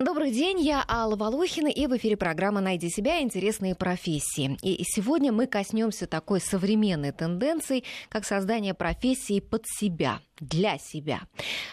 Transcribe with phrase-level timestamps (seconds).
[0.00, 3.20] Добрый день, я Алла Волохина, и в эфире программа «Найди себя.
[3.20, 4.56] Интересные профессии».
[4.62, 11.20] И сегодня мы коснемся такой современной тенденции, как создание профессии под себя– для себя.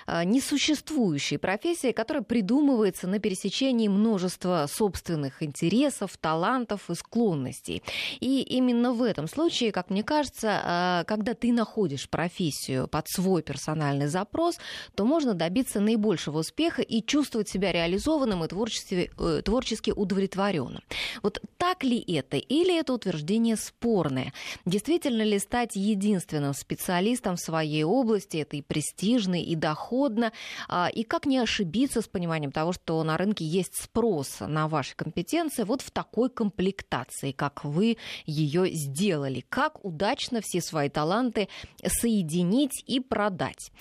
[0.06, 7.82] А, несуществующей профессии, которая придумывается на пересечении множества собственных интересов, талантов и склонностей.
[8.20, 13.42] И именно в этом случае, как мне кажется, а, когда ты находишь профессию под свой
[13.42, 14.58] персональный запрос,
[14.96, 20.84] то можно добиться наибольшего успеха и чувствовать себя реализованным и творчески, э, творчески удовлетворенным.
[21.24, 22.38] Вот так ли это?
[22.38, 24.34] Или это утверждение спорное?
[24.66, 30.32] Действительно ли стать единственным специалистом в своей области, это и престижно, и доходно.
[30.68, 34.96] А, и как не ошибиться с пониманием того, что на рынке есть спрос на ваши
[34.96, 39.44] компетенции вот в такой комплектации, как вы ее сделали.
[39.50, 41.48] Как удачно все свои таланты
[41.86, 43.72] соединить и продать.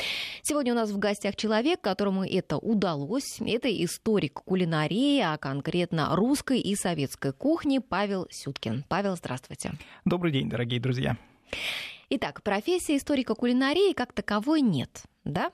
[0.42, 3.40] Сегодня у нас в гостях человек, которому это удалось.
[3.40, 8.84] Это историк кулинарии, а конкретно русской и советской кухни Павел Сюткин.
[8.88, 9.72] Павел, здравствуйте.
[10.04, 11.16] Добрый день, дорогие друзья.
[12.08, 15.50] Итак, профессии историка кулинарии как таковой нет, да?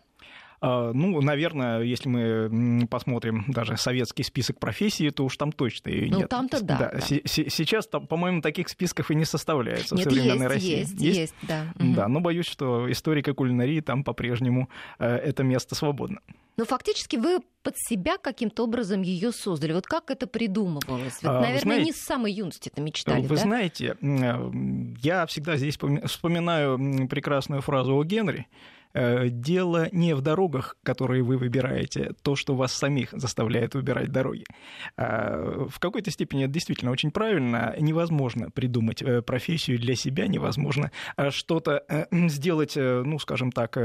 [0.64, 6.08] А, ну, наверное, если мы посмотрим даже советский список профессий, то уж там точно ее
[6.12, 6.22] ну, нет.
[6.22, 6.78] Ну, там-то да.
[6.78, 6.90] да.
[6.92, 7.00] да.
[7.00, 10.78] Сейчас, там, по-моему, таких списков и не составляется нет, в современной есть, России.
[10.78, 11.66] Есть, есть, есть, да.
[11.74, 14.68] Да, но боюсь, что историка кулинарии там по-прежнему
[15.00, 16.20] э, это место свободно.
[16.56, 19.72] Но фактически вы под себя каким-то образом ее создали.
[19.72, 21.18] Вот как это придумывалось?
[21.22, 23.22] Ведь, а, наверное, знаете, не с самой юности это мечтали.
[23.22, 23.42] Вы да?
[23.42, 24.50] знаете, э,
[25.02, 28.46] я всегда здесь вспоминаю прекрасную фразу о Генри.
[28.94, 34.44] Э, дело не в дорогах, которые вы выбираете, то, что вас самих заставляет выбирать дороги.
[34.96, 37.74] А, в какой-то степени это действительно очень правильно.
[37.78, 43.78] Невозможно придумать э, профессию для себя, невозможно а что-то э, сделать, ну, скажем так,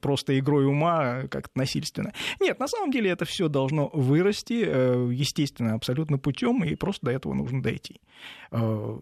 [0.00, 2.12] просто игрой ума, как-то насильственно.
[2.40, 7.34] Нет, на самом деле это все должно вырасти, естественно, абсолютно путем, и просто до этого
[7.34, 8.00] нужно дойти.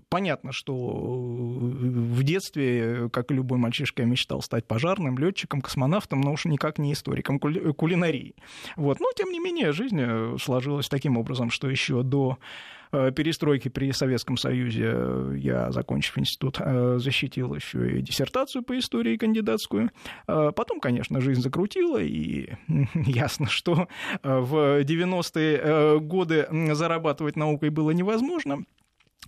[0.09, 6.21] Понятно, что в детстве, как и любой мальчишка, я мечтал стать пожарным, летчиком, летчиком, космонавтом,
[6.21, 8.35] но уж никак не историком кулинарии.
[8.77, 9.01] Вот.
[9.01, 12.39] Но, тем не менее, жизнь э, сложилась таким образом, что еще до
[12.91, 16.59] э, перестройки при Советском Союзе э, я, закончив институт,
[16.97, 19.91] защитил еще и диссертацию по истории кандидатскую.
[20.27, 22.55] Потом, конечно, жизнь закрутила, и
[22.95, 23.89] ясно, что
[24.23, 28.65] в 90-е годы зарабатывать наукой было невозможно.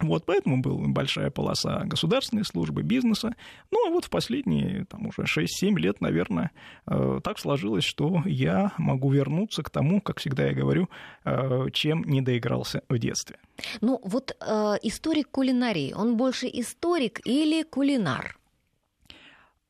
[0.00, 3.34] Вот поэтому была большая полоса государственной службы, бизнеса.
[3.70, 6.50] Ну, а вот в последние там, уже 6-7 лет, наверное,
[6.86, 10.88] э, так сложилось, что я могу вернуться к тому, как всегда я говорю,
[11.24, 13.36] э, чем не доигрался в детстве.
[13.80, 18.37] Ну, вот э, историк кулинарии, он больше историк или кулинар?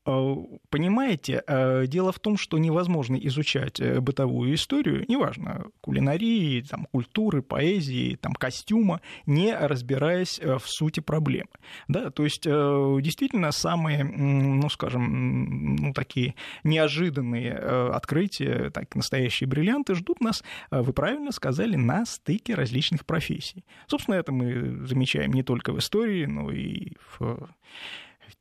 [0.09, 0.35] Э,
[0.69, 7.41] понимаете, э, дело в том, что невозможно изучать э, бытовую историю, неважно, кулинарии, там, культуры,
[7.41, 11.49] поэзии, там, костюма, не разбираясь в сути проблемы.
[11.87, 12.09] Да?
[12.09, 20.43] То есть, действительно, самые, ну, скажем, ну, такие неожиданные открытия, так, настоящие бриллианты ждут нас,
[20.71, 23.65] вы правильно сказали, на стыке различных профессий.
[23.87, 27.49] Собственно, это мы замечаем не только в истории, но и в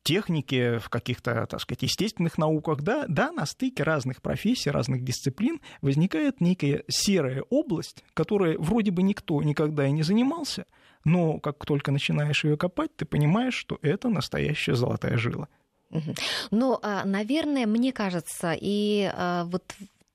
[0.02, 5.60] технике, в каких-то, так сказать, естественных науках, да, да, на стыке разных профессий, разных дисциплин
[5.82, 10.66] возникает некая серая область, которой вроде бы никто никогда и не занимался,
[11.04, 15.48] но как только начинаешь ее копать, ты понимаешь, что это настоящая золотая жила.
[16.50, 19.64] Но, а, наверное, мне кажется, и а, вот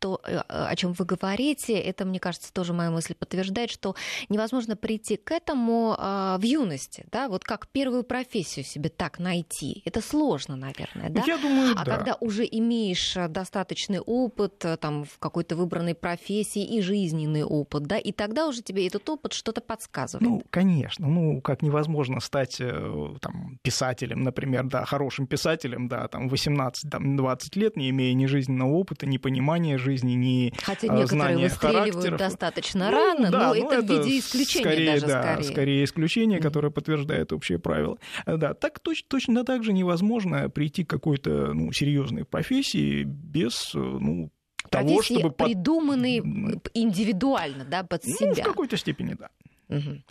[0.04, 3.96] то, э, о чем вы говорите, это, мне кажется, тоже моя мысль подтверждает, что
[4.28, 9.82] невозможно прийти к этому а, в юности, да, вот как первую профессию себе так найти.
[9.86, 11.24] Это сложно, наверное, да?
[11.26, 11.96] Я думаю, а да.
[11.96, 17.84] когда уже имеешь э, достаточный опыт э, там в какой-то выбранной профессии и жизненный опыт,
[17.84, 20.30] да, и тогда уже тебе этот опыт что-то подсказывает.
[20.30, 27.38] Ну, конечно, ну, как невозможно стать там писателем, например, да, хорошим писателем, да, там 18-20
[27.56, 31.94] лет, не имея ни жизненного опыта, ни понимания жизни, жизни, ни Хотя некоторые знания выстреливают
[31.94, 32.20] характеров.
[32.20, 35.44] достаточно ну, рано, да, но ну, это, это в виде исключения скорее, даже да, скорее.
[35.44, 37.98] скорее исключение, которое подтверждает общие правила.
[38.26, 44.32] Да, так точно, точно так же невозможно прийти к какой-то ну, серьезной профессии без ну,
[44.70, 45.32] того, чтобы...
[45.32, 46.70] придуманные под...
[46.74, 48.28] индивидуально, да, под себя.
[48.28, 49.30] Ну, в какой-то степени, да.
[49.70, 50.04] Угу.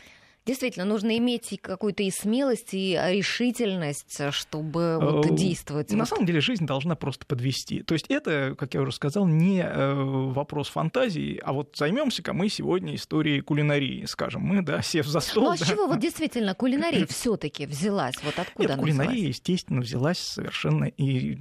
[0.45, 5.93] Действительно, нужно иметь какую-то и смелость, и решительность, чтобы вот э, действовать.
[5.93, 6.09] На вот.
[6.09, 7.83] самом деле жизнь должна просто подвести.
[7.83, 12.49] То есть это, как я уже сказал, не э, вопрос фантазии, а вот займемся-ка мы
[12.49, 15.45] сегодня историей кулинарии, скажем, мы, да, сев за стол.
[15.45, 18.17] Ну а с чего вот действительно кулинария все-таки взялась?
[18.25, 19.37] Вот откуда Нет, она кулинария, взялась?
[19.37, 21.39] естественно, взялась совершенно и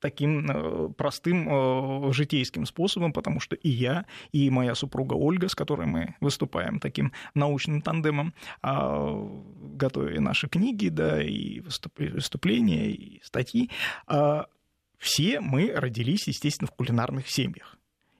[0.00, 5.54] таким э, простым э, житейским способом, потому что и я, и моя супруга Ольга, с
[5.54, 9.14] которой мы выступаем таким научным тандемом, а,
[9.74, 13.70] готовя наши книги, да, и выступления, и статьи,
[14.06, 14.46] а,
[14.98, 17.76] все мы родились, естественно, в кулинарных семьях.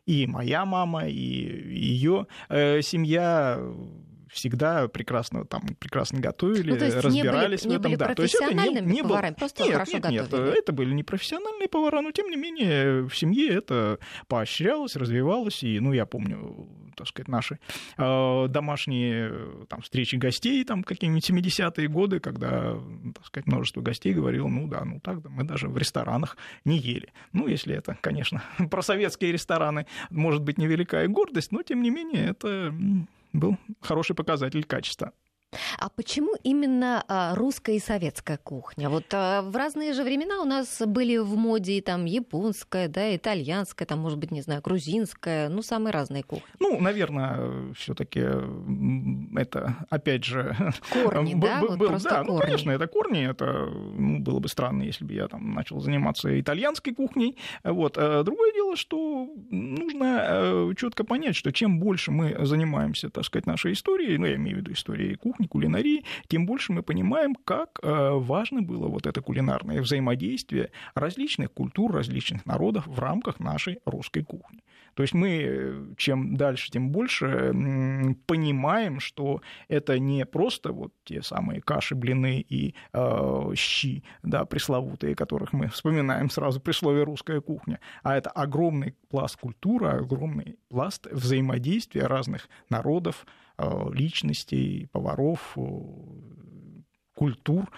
[0.07, 3.61] И моя мама, и ее э, семья
[4.31, 7.91] всегда прекрасно там прекрасно готовили, ну, то есть разбирались не были, в этом.
[7.91, 9.39] Не да, то есть это не, не поварами, было...
[9.39, 10.47] просто нет, хорошо нет, готовили.
[10.47, 13.99] Нет, это были не профессиональные повара, но тем не менее в семье это
[14.29, 17.59] поощрялось, развивалось, и, ну, я помню, так сказать, наши
[17.97, 19.33] э, домашние
[19.69, 22.79] там встречи гостей, там какие-нибудь 70-е годы, когда,
[23.15, 26.79] так сказать, множество гостей говорило, ну да, ну так, да, мы даже в ресторанах не
[26.79, 27.13] ели.
[27.33, 31.91] Ну, если это, конечно, про советские рестораны, может быть, невелика и гордость, но тем не
[31.91, 32.75] менее это
[33.33, 35.13] был хороший показатель качества.
[35.79, 38.89] А почему именно а, русская и советская кухня?
[38.89, 43.15] Вот а, в разные же времена у нас были в моде и там японская, да,
[43.17, 46.47] итальянская, там, может быть, не знаю, грузинская, ну, самые разные кухни.
[46.61, 48.21] Ну, наверное, все таки
[49.37, 50.55] это, опять же...
[50.93, 51.61] Корни, да?
[51.61, 52.31] Был, вот был, да, корни.
[52.31, 56.39] ну, конечно, это корни, это ну, было бы странно, если бы я там начал заниматься
[56.41, 57.37] итальянской кухней.
[57.65, 57.97] Вот.
[57.97, 63.47] А другое дело, что нужно э, четко понять, что чем больше мы занимаемся, так сказать,
[63.47, 67.35] нашей историей, ну, я имею в виду историей кухни, кухни, кулинарии, тем больше мы понимаем,
[67.35, 73.79] как э, важно было вот это кулинарное взаимодействие различных культур, различных народов в рамках нашей
[73.87, 74.61] русской кухни.
[74.95, 77.53] То есть мы э, чем дальше, тем больше
[78.27, 85.15] понимаем, что это не просто вот те самые каши, блины и э, щи, да, пресловутые,
[85.15, 91.07] которых мы вспоминаем сразу при слове «русская кухня», а это огромный пласт культуры, огромный пласт
[91.11, 93.27] взаимодействия разных народов,
[93.63, 95.61] Э, личностей, поваров, э,
[97.21, 97.69] культур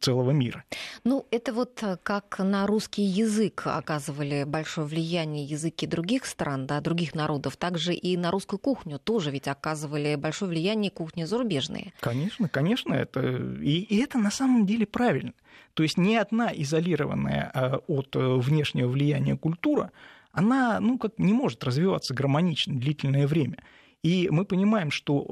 [0.00, 0.62] целого мира.
[1.04, 6.80] Ну, это вот э, как на русский язык оказывали большое влияние языки других стран, да,
[6.82, 11.94] других народов, также и на русскую кухню тоже ведь оказывали большое влияние кухни зарубежные.
[12.00, 15.32] Конечно, конечно, это и, и это на самом деле правильно.
[15.72, 19.92] То есть ни одна изолированная от внешнего влияния культура,
[20.32, 23.56] она, ну, как не может развиваться гармонично длительное время.
[24.02, 25.24] И мы понимаем, что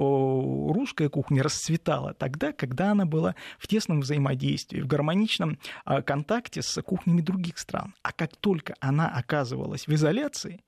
[0.75, 6.81] русская кухня расцветала тогда, когда она была в тесном взаимодействии, в гармоничном а, контакте с
[6.83, 7.95] кухнями других стран.
[8.03, 10.61] А как только она оказывалась в изоляции,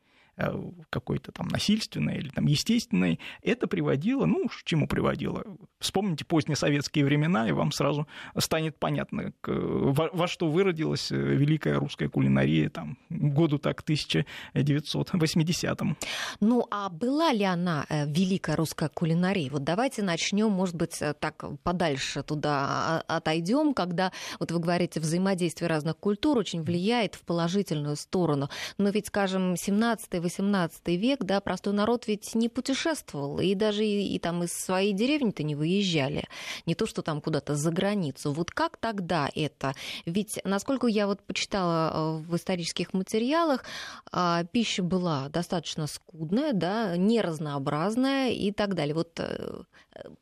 [0.91, 5.45] какой-то там насильственной или там естественной, это приводило, ну, к чему приводило?
[5.79, 8.07] Вспомните поздние советские времена, и вам сразу
[8.39, 15.97] станет понятно, во, во что выродилась э, великая русская кулинария там году так 1980-м.
[16.41, 19.51] Ну, а была ли она э, великая русская кулинария?
[19.51, 25.97] Вот давайте начнем, может быть, так подальше туда отойдем, когда, вот вы говорите, взаимодействие разных
[25.97, 28.49] культур очень влияет в положительную сторону.
[28.79, 34.15] Но ведь, скажем, 17 18 век, да, простой народ ведь не путешествовал, и даже и,
[34.15, 36.25] и там из своей деревни-то не выезжали,
[36.67, 38.33] не то, что там куда-то за границу.
[38.33, 39.75] Вот как тогда это?
[40.07, 43.65] Ведь, насколько я вот почитала э, в исторических материалах,
[44.13, 48.95] а, пища была достаточно скудная, да, неразнообразная и так далее.
[48.95, 49.63] Вот э,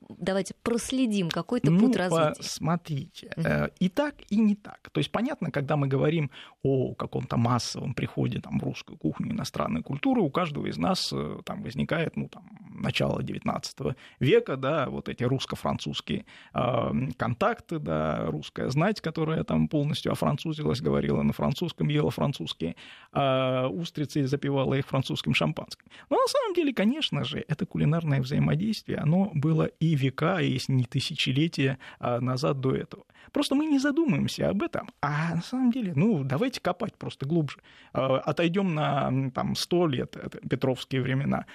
[0.09, 2.43] давайте проследим какой-то ну, путь развития.
[2.43, 3.73] Смотрите, угу.
[3.79, 4.91] и так, и не так.
[4.93, 6.31] То есть понятно, когда мы говорим
[6.63, 11.41] о каком-то массовом приходе там, в русскую кухню, иностранной культуры, у каждого из нас э,
[11.45, 12.49] там возникает ну, там,
[12.81, 16.25] начало XIX века, да, вот эти русско-французские
[16.55, 22.77] э, контакты, да, русская знать, которая там полностью офранцузилась, говорила на французском, ела французские
[23.13, 25.87] э, устрицы и запивала их французским шампанским.
[26.11, 30.85] Но на самом деле, конечно же, это кулинарное взаимодействие, оно было и века, если не
[30.85, 33.05] тысячелетия а, назад до этого.
[33.33, 37.59] Просто мы не задумываемся об этом, а на самом деле, ну, давайте копать просто глубже.
[37.93, 41.47] Отойдем на там, 100 лет, это Петровские времена,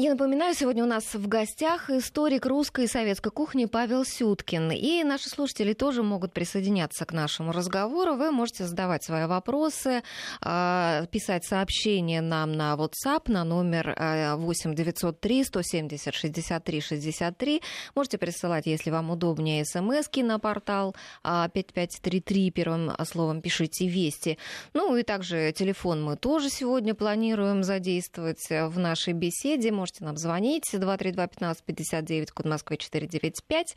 [0.00, 4.70] Я напоминаю, сегодня у нас в гостях историк русской и советской кухни Павел Сюткин.
[4.70, 8.14] И наши слушатели тоже могут присоединяться к нашему разговору.
[8.14, 10.04] Вы можете задавать свои вопросы,
[10.40, 13.92] а, писать сообщения нам на WhatsApp на номер
[14.38, 17.62] 8 903 170 63 63.
[17.96, 22.48] Можете присылать, если вам удобнее, смс на портал 5533.
[22.48, 24.38] А, Первым словом пишите «Вести».
[24.74, 30.74] Ну и также телефон мы тоже сегодня планируем задействовать в нашей беседе можете нам звонить.
[30.74, 33.76] 232-1559, код Москвы 495.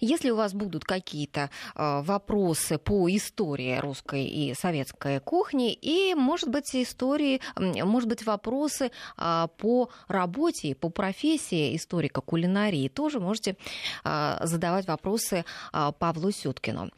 [0.00, 6.48] Если у вас будут какие-то э, вопросы по истории русской и советской кухни, и, может
[6.48, 13.56] быть, истории, может быть, вопросы э, по работе, по профессии историка кулинарии, тоже можете
[14.04, 16.90] э, задавать вопросы э, Павлу Сюткину.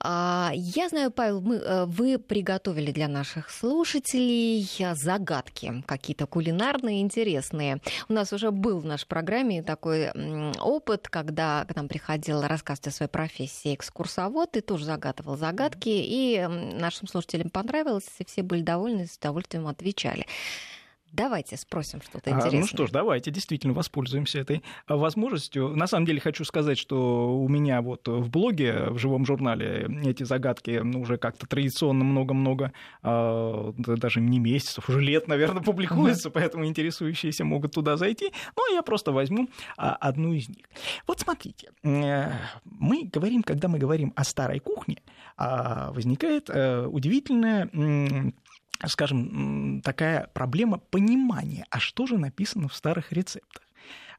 [0.00, 7.80] А, я знаю, Павел, мы, э, вы приготовили для наших слушателей загадки какие-то кулинарные, интересные.
[8.08, 10.10] У нас уже был в нашей программе такой
[10.60, 16.46] опыт, когда к нам приходил рассказывать о своей профессии экскурсовод, и тоже загадывал загадки, и
[16.46, 20.26] нашим слушателям понравилось, и все были довольны, с удовольствием отвечали.
[21.14, 22.58] Давайте спросим что-то интересное.
[22.58, 25.68] А, ну что ж, давайте действительно воспользуемся этой а, возможностью.
[25.68, 30.24] На самом деле хочу сказать, что у меня вот в блоге, в живом журнале эти
[30.24, 36.66] загадки ну, уже как-то традиционно много-много, а, даже не месяцев, уже лет, наверное, публикуются, поэтому
[36.66, 38.32] интересующиеся могут туда зайти.
[38.56, 40.66] Ну, а я просто возьму а, одну из них.
[41.06, 42.32] Вот смотрите, э,
[42.64, 44.98] мы говорим, когда мы говорим о старой кухне,
[45.36, 47.68] возникает э, удивительная
[48.86, 53.62] скажем, такая проблема понимания, а что же написано в старых рецептах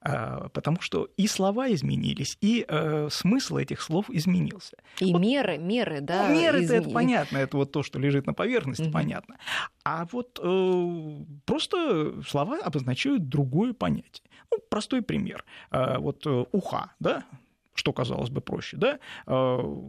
[0.07, 4.77] а, потому что и слова изменились, и э, смысл этих слов изменился.
[4.99, 6.27] И вот, меры, меры, да.
[6.27, 6.81] Ну, меры измен...
[6.81, 8.91] это понятно, это вот то, что лежит на поверхности, угу.
[8.91, 9.37] понятно.
[9.83, 14.29] А вот э, просто слова обозначают другое понятие.
[14.51, 15.43] Ну, простой пример.
[15.71, 17.25] Э, вот э, уха, да,
[17.73, 19.81] что казалось бы проще, да, э,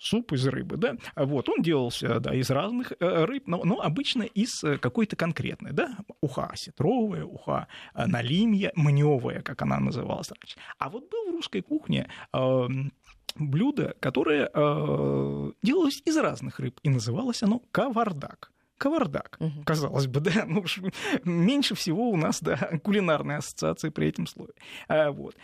[0.00, 4.22] суп из рыбы, да, вот, он делался, да, из разных э, рыб, но, но обычно
[4.22, 10.56] из э, какой-то конкретной, да, уха осетровая, уха э, налимья, мневая, как она называлась раньше.
[10.78, 12.68] А вот был в русской кухне э,
[13.36, 19.62] блюдо, которое э, делалось из разных рыб, и называлось оно кавардак кавардак, угу.
[19.64, 20.64] казалось бы, да, ну,
[21.24, 24.54] меньше всего у нас, да, кулинарные ассоциации при этом слове.
[24.88, 25.36] А, вот.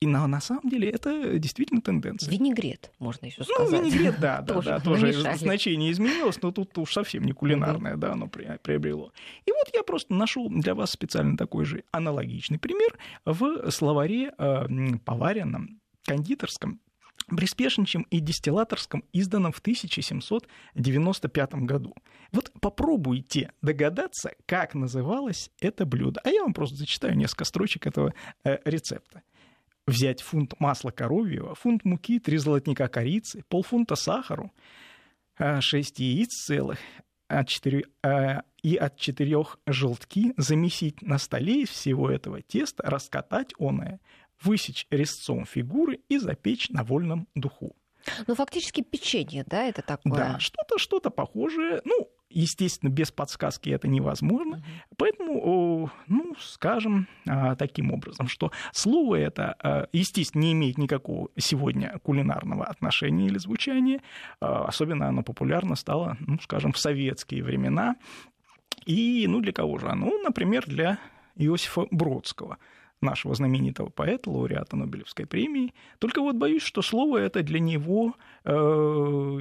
[0.00, 2.30] И на, на самом деле это действительно тенденция.
[2.30, 3.82] Винегрет, можно еще сказать.
[3.82, 7.96] Ну, винегрет, да, да, тоже, да, тоже значение изменилось, но тут уж совсем не кулинарное,
[7.96, 9.12] да, оно приобрело.
[9.46, 14.66] И вот я просто нашел для вас специально такой же аналогичный пример в словаре э,
[15.04, 16.80] поваренном, кондитерском,
[17.28, 21.94] Бреспешничем и дистиллаторском, изданном в 1795 году.
[22.30, 26.20] Вот попробуйте догадаться, как называлось это блюдо.
[26.22, 29.22] А я вам просто зачитаю несколько строчек этого э, рецепта
[29.86, 34.52] взять фунт масла коровьего, фунт муки, три золотника корицы, полфунта сахару,
[35.38, 36.78] а, шесть яиц целых,
[37.28, 43.52] от 4, а, и от четырех желтки замесить на столе из всего этого теста, раскатать
[43.58, 44.00] оное,
[44.42, 47.76] высечь резцом фигуры и запечь на вольном духу.
[48.26, 50.14] Ну, фактически печенье, да, это такое?
[50.14, 51.80] Да, что-то, что-то похожее.
[51.84, 54.62] Ну, естественно, без подсказки это невозможно.
[54.96, 61.98] Поэтому, ну, скажем а, таким образом, что слово это, а, естественно, не имеет никакого сегодня
[62.02, 64.00] кулинарного отношения или звучания.
[64.40, 67.96] А, особенно оно популярно стало, ну, скажем, в советские времена.
[68.84, 70.06] И, ну, для кого же оно?
[70.06, 70.98] Ну, например, для
[71.36, 72.58] Иосифа Бродского–
[73.00, 75.74] нашего знаменитого поэта, лауреата Нобелевской премии.
[75.98, 79.40] Только вот боюсь, что слово это для него э,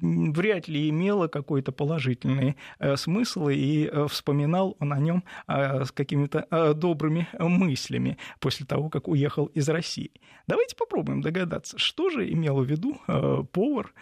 [0.00, 5.92] вряд ли имело какой-то положительный э, смысл, и э, вспоминал он о нем э, с
[5.92, 10.10] какими-то э, добрыми мыслями после того, как уехал из России.
[10.46, 13.92] Давайте попробуем догадаться, что же имел в виду э, повар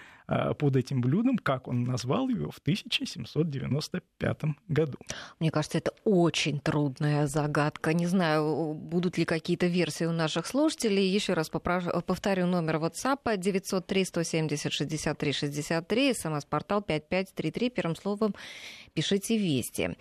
[0.58, 4.98] под этим блюдом, как он назвал его в 1795 году.
[5.40, 7.94] Мне кажется, это очень трудная загадка.
[7.94, 11.08] Не знаю, будут ли какие-то версии у наших слушателей.
[11.08, 18.34] Еще раз попрошу, повторю номер WhatsApp 903 170 63 63, смс-портал 5533, первым словом
[18.98, 19.96] пишите «Вести».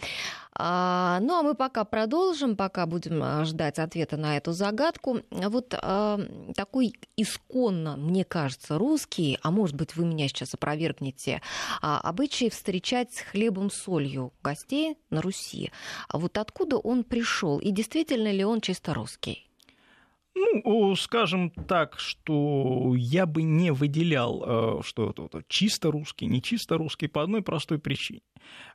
[0.59, 5.19] А, ну а мы пока продолжим, пока будем а, ждать ответа на эту загадку.
[5.29, 6.19] Вот а,
[6.55, 11.43] такой исконно, мне кажется, русский, а может быть вы меня сейчас опровергнете,
[11.79, 15.71] а, обычай встречать с хлебом солью гостей на Руси.
[16.07, 19.46] А вот откуда он пришел и действительно ли он чисто русский?
[20.37, 26.77] Ну, скажем так, что я бы не выделял, э, что это чисто русский, не чисто
[26.77, 28.21] русский по одной простой причине.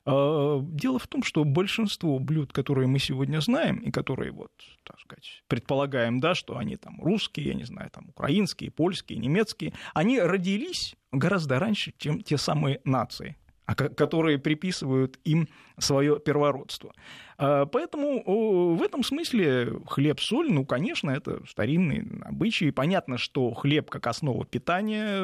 [0.05, 4.51] Э, дело в том, что большинство блюд, которые мы сегодня знаем, и которые, вот,
[4.83, 9.73] так сказать, предполагаем, да, что они там русские, я не знаю, там украинские, польские, немецкие,
[9.93, 16.93] они родились гораздо раньше, чем те самые нации, которые приписывают им свое первородство.
[17.37, 22.71] А, поэтому в этом смысле хлеб-соль, ну, конечно, это старинные обычаи.
[22.71, 25.21] Понятно, что хлеб как основа питания,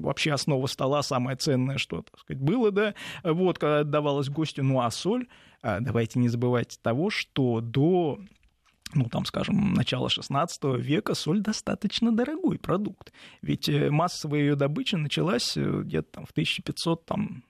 [0.00, 4.80] вообще основа стола, самое ценное, что, так сказать, было, да, вот, когда отдавалось гостю, ну,
[4.80, 5.28] а соль,
[5.62, 8.18] а, давайте не забывать того, что до
[8.92, 13.12] ну, там, скажем, начала XVI века соль достаточно дорогой продукт.
[13.40, 17.44] Ведь э, массовая ее добыча началась э, где-то там в 1500 там,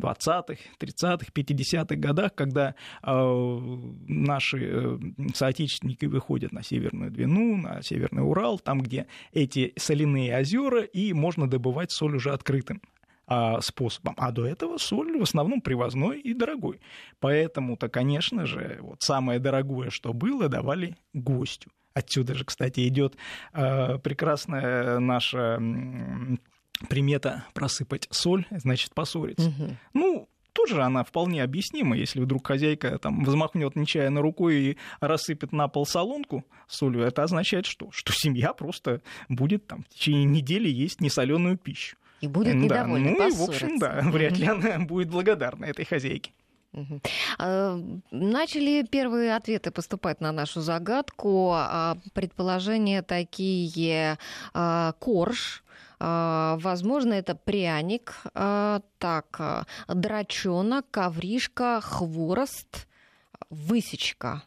[0.00, 3.68] 20-х, 30-х, 50-х годах, когда э,
[4.08, 4.98] наши э,
[5.34, 11.48] соотечественники выходят на Северную Двину, на Северный Урал, там, где эти соляные озера, и можно
[11.48, 12.80] добывать соль уже открытым
[13.28, 14.14] а, способом.
[14.18, 16.80] А до этого соль в основном привозной и дорогой.
[17.18, 21.70] Поэтому-то, конечно же, вот самое дорогое, что было, давали гостю.
[21.92, 23.16] Отсюда же, кстати, идет
[23.52, 25.58] э, прекрасная наша
[26.88, 29.48] примета просыпать соль, значит поссориться.
[29.48, 29.76] Угу.
[29.94, 35.68] Ну, тоже она вполне объяснима, если вдруг хозяйка там взмахнет нечаянно рукой и рассыпет на
[35.68, 37.90] пол солонку солью, это означает что?
[37.90, 41.96] Что семья просто будет там в течение недели есть несоленую пищу.
[42.22, 45.84] И будет недовольна, да, Ну и, в общем, да, вряд ли она будет благодарна этой
[45.84, 46.32] хозяйке.
[47.38, 47.80] А,
[48.10, 51.52] начали первые ответы поступать на нашу загадку.
[51.54, 54.18] А, предположения такие.
[54.54, 55.62] А, корж,
[55.98, 62.86] возможно, это пряник, так, драчонок, ковришка, хворост,
[63.48, 64.42] высечка.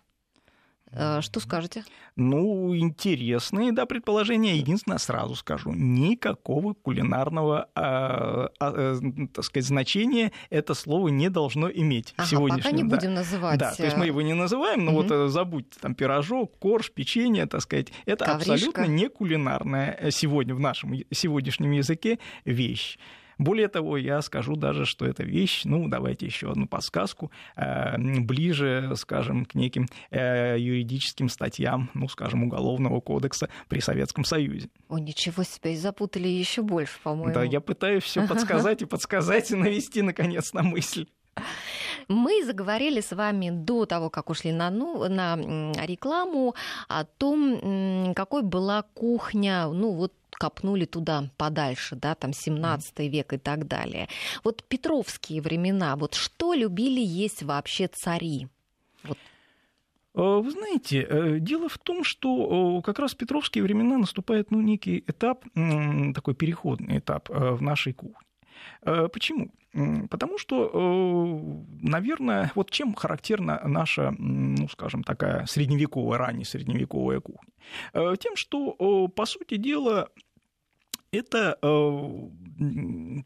[0.91, 1.83] Что скажете?
[2.15, 4.57] Ну, интересные, да, предположения.
[4.57, 11.71] Единственное, сразу скажу, никакого кулинарного, а, а, э, так сказать, значения это слово не должно
[11.71, 12.63] иметь ага, сегодняшнем.
[12.63, 12.95] Пока не да.
[12.97, 13.59] будем называть.
[13.59, 15.03] Да, то есть мы его не называем, но угу.
[15.03, 18.53] вот э, забудьте, там пирожок, корж, печенье, так сказать, это Ковришка.
[18.53, 22.97] абсолютно не кулинарная э, сегодня в нашем сегодняшнем языке вещь.
[23.39, 28.91] Более того, я скажу даже, что эта вещь, ну, давайте еще одну подсказку, э, ближе,
[28.95, 34.69] скажем, к неким э, юридическим статьям, ну, скажем, Уголовного кодекса при Советском Союзе.
[34.89, 37.33] О, ничего себе, и запутали еще больше, по-моему.
[37.33, 41.07] Да, я пытаюсь все подсказать и подсказать и навести, наконец, на мысль.
[42.09, 45.37] Мы заговорили с вами до того, как ушли на, ну, на
[45.85, 46.55] рекламу,
[46.87, 53.37] о том, какой была кухня, ну вот копнули туда подальше, да, там 17 век и
[53.37, 54.07] так далее.
[54.43, 58.47] Вот петровские времена, вот что любили есть вообще цари?
[59.03, 59.17] Вот.
[60.15, 64.61] А, вы знаете, э, дело в том, что как раз в петровские времена наступает ну,
[64.61, 65.45] некий этап,
[66.13, 68.27] такой переходный этап э, в нашей кухне.
[68.81, 69.51] Э, почему?
[70.09, 77.51] Потому что, наверное, вот чем характерна наша, ну, скажем, такая средневековая, ранее средневековая кухня?
[77.93, 80.09] Тем, что, по сути дела,
[81.11, 83.21] это э,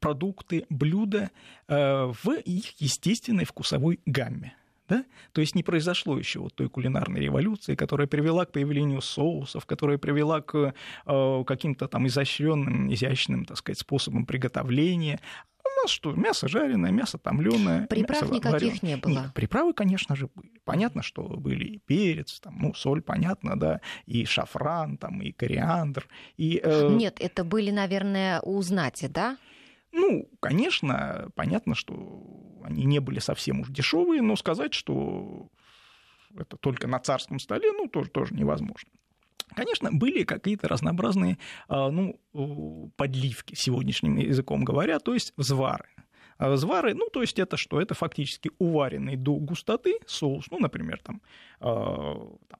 [0.00, 1.30] продукты, блюда
[1.66, 4.56] э, в их естественной вкусовой гамме.
[4.88, 5.04] Да?
[5.32, 9.98] То есть не произошло еще вот той кулинарной революции, которая привела к появлению соусов, которая
[9.98, 10.74] привела к
[11.06, 15.20] э, каким-то там изощренным, изящным, так сказать, способам приготовления.
[15.64, 17.86] У нас что, мясо жареное, мясо томленое.
[17.86, 18.78] Приправ мясо никаких вареное.
[18.82, 19.10] не было.
[19.10, 20.50] Нет, приправы, конечно же, были.
[20.64, 26.08] Понятно, что были и перец, там, ну, соль, понятно, да, и шафран, там, и кориандр.
[26.36, 26.88] И, э...
[26.88, 29.36] Нет, это были, наверное, у знати, да?
[29.92, 35.48] Ну, конечно, понятно, что они не были совсем уж дешевые, но сказать, что
[36.36, 38.90] это только на царском столе, ну, тоже, тоже невозможно.
[39.54, 42.20] Конечно, были какие-то разнообразные а, ну,
[42.96, 45.88] подливки, сегодняшним языком говоря, то есть взвары.
[46.38, 47.80] Звары, ну, то есть это что?
[47.80, 51.20] Это фактически уваренный до густоты соус, ну, например, там,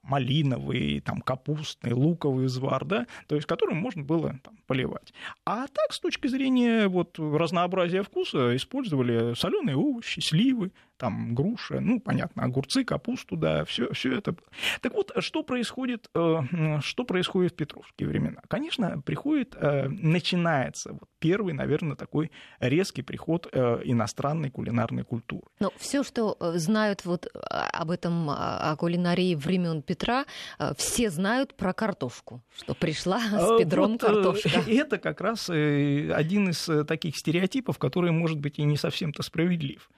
[0.03, 5.13] малиновый, там, капустный, луковый звар, да, то есть которым можно было там, поливать.
[5.45, 11.99] А так, с точки зрения вот, разнообразия вкуса, использовали соленые овощи, сливы, там груши, ну,
[11.99, 14.35] понятно, огурцы, капусту, да, все, все это.
[14.81, 16.41] Так вот, что происходит, э,
[16.81, 18.41] что происходит в петровские времена?
[18.49, 25.47] Конечно, приходит, э, начинается вот первый, наверное, такой резкий приход э, иностранной кулинарной культуры.
[25.61, 30.25] Но все, что знают вот об этом, о кулинарии времен Петра,
[30.75, 34.49] все знают про картошку, что пришла с Петром вот, картошка.
[34.67, 39.89] Это как раз один из таких стереотипов, который, может быть, и не совсем-то справедлив.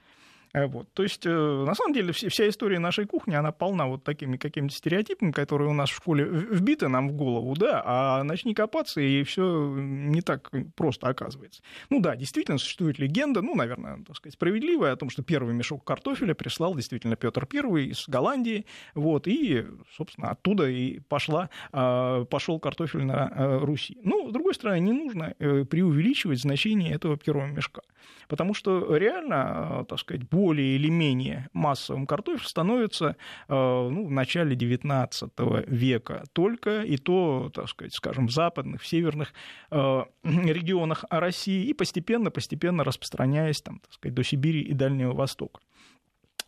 [0.54, 0.92] Э, вот.
[0.92, 4.74] То есть, э, на самом деле, вся история нашей кухни, она полна вот такими какими-то
[4.74, 9.22] стереотипами, которые у нас в школе вбиты нам в голову, да, а начни копаться, и
[9.22, 11.62] все не так просто оказывается.
[11.90, 15.84] Ну да, действительно, существует легенда, ну, наверное, так сказать, справедливая, о том, что первый мешок
[15.84, 19.64] картофеля прислал действительно Петр I из Голландии, вот, и,
[19.96, 23.98] собственно, оттуда и пошла, а, пошел картофель на э, Руси.
[24.02, 27.82] Ну, с другой стороны, не нужно преувеличивать значение этого первого мешка,
[28.28, 33.16] потому что реально, так сказать, более или менее массовым картофель становится
[33.48, 38.86] э, ну, в начале XIX века только, и то, так сказать, скажем, в западных, в
[38.86, 39.32] северных
[39.70, 45.60] э, регионах России, и постепенно-постепенно распространяясь там, так сказать, до Сибири и Дальнего Востока.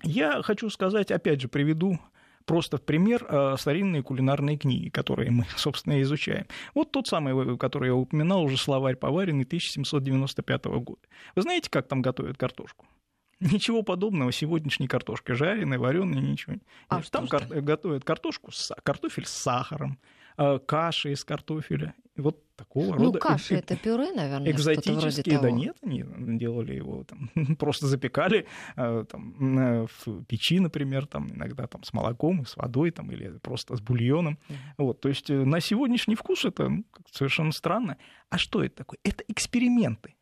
[0.03, 2.01] Я хочу сказать, опять же, приведу
[2.47, 6.47] просто в пример э, старинные кулинарные книги, которые мы, собственно, изучаем.
[6.75, 11.01] Вот тот самый, который я упоминал, уже словарь поваренный 1795 года.
[11.37, 12.87] Вы знаете, как там готовят картошку?
[13.41, 16.57] Ничего подобного сегодняшней картошки, жареной, вареной, ничего.
[16.89, 19.99] А Там кар- готовят картошку, с, картофель с сахаром,
[20.39, 21.95] э, каши из картофеля.
[22.17, 23.05] Вот такого ну, рода.
[23.05, 26.05] Ну, каша это пюре, наверное, Экзотические, да нет, они
[26.39, 31.93] делали его, там, просто запекали э, там, э, в печи, например, там, иногда там, с
[31.93, 34.39] молоком, с водой там, или просто с бульоном.
[34.79, 37.99] Вот, то есть на сегодняшний вкус это ну, совершенно странно.
[38.31, 38.99] А что это такое?
[39.03, 40.15] Это эксперименты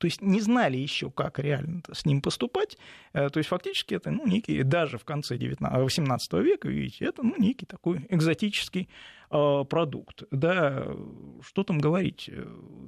[0.00, 2.78] то есть не знали еще, как реально с ним поступать.
[3.12, 7.22] Э, то есть фактически это ну, некий, даже в конце 19, 18 века, видите, это
[7.22, 8.88] ну, некий такой экзотический
[9.30, 10.22] э, продукт.
[10.30, 10.86] Да,
[11.42, 12.30] что там говорить?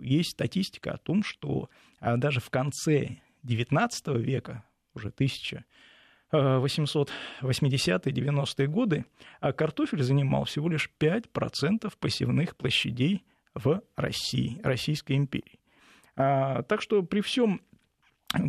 [0.01, 1.69] Есть статистика о том, что
[2.01, 5.67] э, даже в конце 19 века, уже 1000
[6.33, 9.05] 880-90-е годы,
[9.39, 13.23] картофель занимал всего лишь 5% посевных площадей
[13.53, 15.59] в России, Российской империи.
[16.17, 17.63] А, так что при всем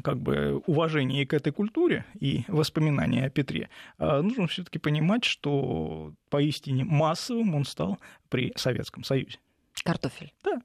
[0.04, 6.14] как бы уважении к этой культуре и воспоминания о Петре, а, нужно все-таки понимать, что
[6.30, 8.00] поистине массовым он стал
[8.30, 9.40] при Советском Союзе.
[9.84, 10.34] Картофель.
[10.44, 10.62] Да.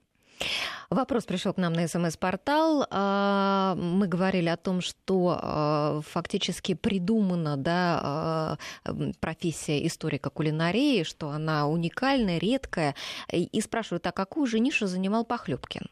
[0.89, 2.87] Вопрос пришел к нам на СМС-портал.
[2.91, 8.57] А, мы говорили о том, что фактически придумана да,
[9.21, 12.95] профессия историка кулинарии, что она уникальная, редкая.
[13.33, 15.89] И спрашивают, а какую же нишу занимал Похлебкин?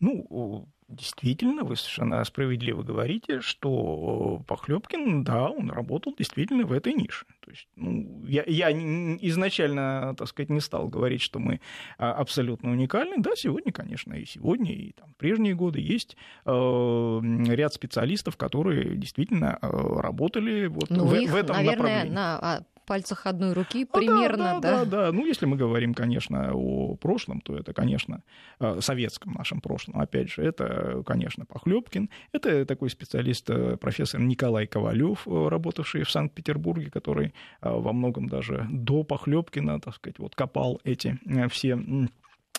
[0.00, 7.26] Ну, действительно, вы совершенно справедливо говорите, что Похлебкин, да, он работал действительно в этой нише.
[7.40, 11.60] То есть, ну, я, я изначально, так сказать, не стал говорить, что мы
[11.98, 13.16] а, абсолютно уникальны.
[13.18, 19.58] Да, сегодня, конечно, и сегодня, и там, прежние годы есть э, ряд специалистов, которые действительно
[19.60, 19.68] э,
[20.00, 22.14] работали вот ну, в, их, в этом наверное, направлении.
[22.14, 24.84] На а, пальцах одной руки примерно, а, да, да, да?
[24.84, 25.12] Да, да.
[25.12, 28.22] Ну, если мы говорим, конечно, о прошлом, то это, конечно,
[28.60, 30.00] э, советском нашем прошлом.
[30.00, 32.08] Опять же, это, конечно, Похлебкин.
[32.32, 38.66] Это такой специалист, э, профессор Николай Ковалев, э, работавший в Санкт-Петербурге, который во многом даже
[38.70, 41.18] до Похлебкина, так сказать, вот копал эти
[41.50, 41.78] все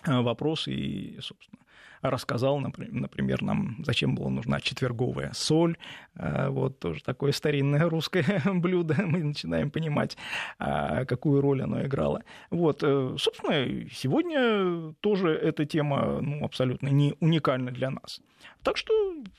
[0.06, 1.60] вопросы и, собственно,
[2.02, 5.78] рассказал, например, нам, зачем была нужна четверговая соль.
[6.16, 8.96] А, вот тоже такое старинное русское блюдо.
[9.06, 10.18] Мы начинаем понимать,
[10.58, 12.24] а, какую роль оно играло.
[12.50, 18.22] Вот, э, собственно, сегодня тоже эта тема ну, абсолютно не уникальна для нас.
[18.64, 18.94] Так что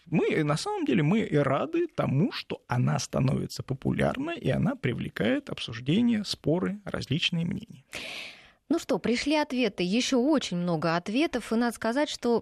[0.06, 5.50] мы, на самом деле, мы и рады тому, что она становится популярной, и она привлекает
[5.50, 7.84] обсуждение, споры, различные мнения.
[8.70, 12.40] Ну что, пришли ответы, еще очень много ответов, и надо сказать, что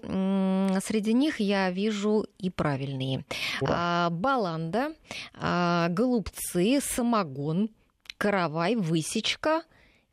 [0.84, 3.24] среди них я вижу и правильные.
[3.66, 4.92] А, баланда,
[5.32, 7.70] а, голубцы, самогон,
[8.18, 9.62] каравай, высечка,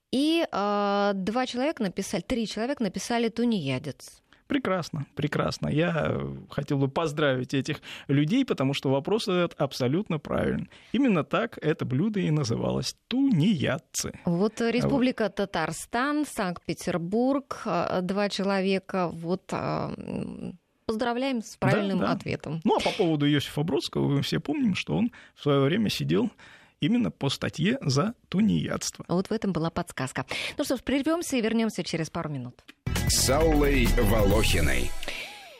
[0.10, 4.22] и а, два человека написали, три человека написали тунеядец.
[4.48, 5.68] Прекрасно, прекрасно.
[5.70, 10.70] Я хотел бы поздравить этих людей, потому что вопрос этот абсолютно правильный.
[10.92, 14.20] Именно так это блюдо и называлось– тунеядцы.
[14.26, 15.36] Вот Республика вот.
[15.36, 17.64] Татарстан, Санкт-Петербург,
[18.02, 19.52] два человека, вот
[20.86, 22.12] поздравляем с правильным Да, да.
[22.14, 22.62] ответом.
[22.64, 26.30] Ну, а по поводу Иосифа Бродского, мы все помним, что он в свое время сидел
[26.80, 29.04] именно по статье за тунеядство.
[29.08, 30.26] Вот в этом была подсказка.
[30.58, 32.62] Ну что ж, прервемся и вернемся через пару минут.
[33.08, 34.90] С Аллой Волохиной.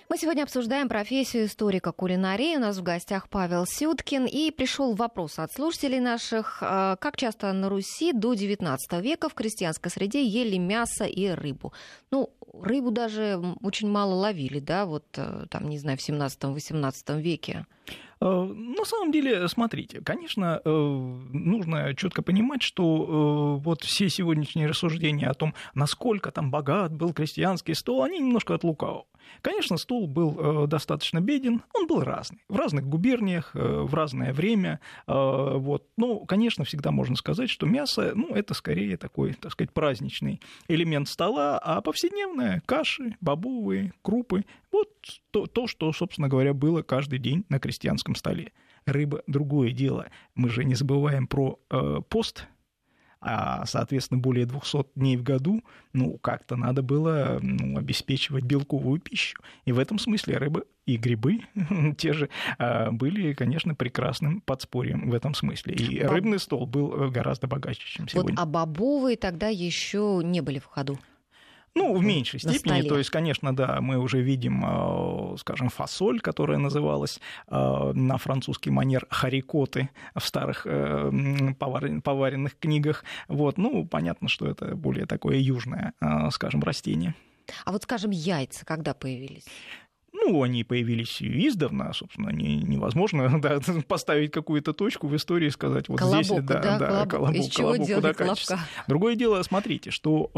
[0.10, 2.56] Мы сегодня обсуждаем профессию историка кулинарии.
[2.56, 4.26] У нас в гостях Павел Сюткин.
[4.26, 6.60] И пришел вопрос от слушателей наших.
[6.62, 11.74] э, Как часто на Руси до XIX века в крестьянской среде ели мясо и рыбу?
[12.12, 17.66] Ну, рыбу даже очень мало ловили, да, вот э, там, не знаю, в 17-18 веке.
[18.26, 22.84] Э, На самом деле, смотрите, конечно, э, нужно четко понимать, что
[23.60, 28.56] э, вот все сегодняшние рассуждения о том, насколько там богат был крестьянский стол, они немножко
[28.56, 29.06] от лукавого.
[29.42, 34.34] Конечно, стол был э, достаточно беден, он был разный, в разных губерниях, э, в разное
[34.34, 34.80] время.
[35.08, 35.12] э,
[35.58, 35.88] Вот.
[35.98, 41.08] Ну, конечно, всегда можно сказать, что мясо, ну, это скорее такой, так сказать, праздничный элемент
[41.08, 44.90] стола, а повседневное– каши, бобовые, крупы– вот
[45.32, 48.52] то, то, что, собственно говоря, было каждый день на крестьянском столе.
[48.86, 50.08] Рыба– другое дело.
[50.36, 52.48] Мы же не забываем про э, пост,
[53.28, 59.40] а, соответственно, более 200 дней в году, ну, как-то надо было ну, обеспечивать белковую пищу.
[59.66, 61.40] И в этом смысле рыба и грибы
[61.98, 65.74] те же а, были, конечно, прекрасным подспорьем в этом смысле.
[65.74, 68.36] И рыбный стол был гораздо богаче, чем Вот, сегодня.
[68.38, 71.00] а бобовые тогда еще не были в ходу.
[71.76, 72.88] Ну, в меньшей степени.
[72.88, 78.70] То есть, конечно, да, мы уже видим, э, скажем, фасоль, которая называлась э, на французский
[78.70, 81.12] манер харикоты в старых э,
[81.60, 83.04] поваренных книгах.
[83.28, 85.94] Вот, ну, понятно, что это более такое южное,
[86.32, 87.14] скажем, растение.
[87.66, 89.46] А вот, скажем, яйца когда появились?
[90.16, 95.90] Ну, они появились издавна, собственно, не, невозможно да, поставить какую-то точку в истории и сказать,
[95.90, 97.36] вот здесь, Колобок, да, да, да, колобок.
[97.36, 98.60] Из чего колобок, куда колобка?
[98.88, 100.32] Другое дело, смотрите, что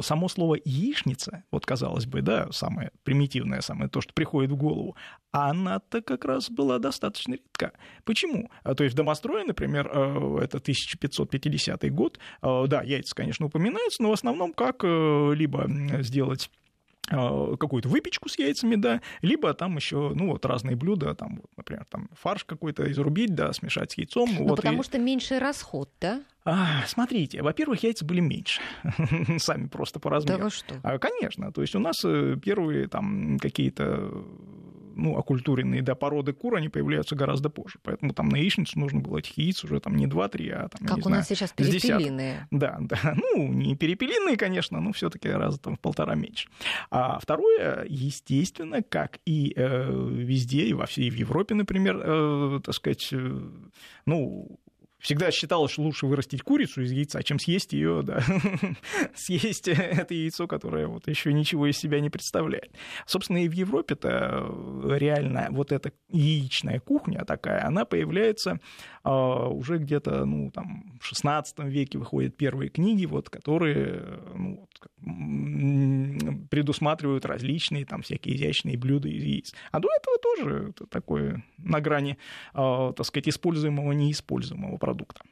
[0.00, 4.56] э, само слово яичница, вот казалось бы, да, самое примитивное, самое то, что приходит в
[4.56, 4.96] голову,
[5.30, 7.72] она-то как раз была достаточно редка.
[8.04, 8.50] Почему?
[8.62, 14.02] А, То есть в домострое, например, э, это 1550 год, э, да, яйца, конечно, упоминаются,
[14.02, 15.66] но в основном как э, либо
[16.02, 16.50] сделать
[17.12, 21.84] какую-то выпечку с яйцами, да, либо там еще, ну, вот разные блюда, там, вот, например,
[21.90, 24.30] там фарш какой-то изрубить, да, смешать с яйцом.
[24.32, 26.22] Ну, вот, потому и- что меньший расход, да?
[26.44, 28.60] А, смотрите, во-первых, яйца были меньше,
[29.38, 30.44] сами просто по Да размеру.
[30.44, 30.74] вы что?
[30.82, 34.10] А, Конечно, то есть у нас э, первые там какие-то
[34.94, 37.78] ну, окультуренные да, породы кур, они появляются гораздо позже.
[37.82, 40.98] Поэтому там на яичницу нужно было этих яиц уже там не 2-3, а там, Как
[40.98, 41.98] не у нас знаю, сейчас с десяток.
[41.98, 42.48] перепелиные.
[42.50, 43.14] Да, да.
[43.34, 46.48] Ну, не перепелиные, конечно, но все-таки раза там в полтора меньше.
[46.90, 53.08] А второе, естественно, как и э, везде, и во всей Европе, например, э, так сказать,
[53.12, 53.40] э,
[54.06, 54.58] ну,
[55.02, 58.22] всегда считалось, что лучше вырастить курицу из яйца, чем съесть ее, да,
[59.14, 62.72] съесть это яйцо, которое вот еще ничего из себя не представляет.
[63.06, 64.46] Собственно, и в Европе-то
[64.96, 68.60] реально вот эта яичная кухня такая, она появляется
[69.02, 74.36] а, уже где-то, ну, там, в 16 веке выходят первые книги, вот, которые ну, как,
[74.36, 74.68] м,
[76.50, 79.54] предусматривают различные там всякие изящные блюда из яиц.
[79.70, 82.18] А до этого тоже это такое на грани,
[82.54, 85.22] а, так сказать, используемого, неиспользуемого продукта.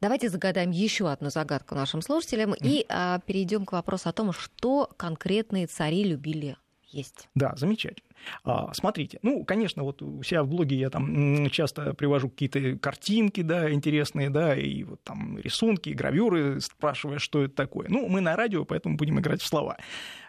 [0.00, 4.90] Давайте загадаем еще одну загадку нашим слушателям и а, перейдем к вопросу о том, что
[4.96, 6.56] конкретные цари любили
[6.94, 7.28] есть.
[7.34, 8.08] Да, замечательно.
[8.44, 13.42] А, Смотрите, ну, конечно, вот у себя в блоге я там часто привожу какие-то картинки,
[13.42, 17.88] да, интересные, да, и вот там рисунки, гравюры, спрашивая, что это такое.
[17.88, 19.76] Ну, мы на радио, поэтому будем играть в слова.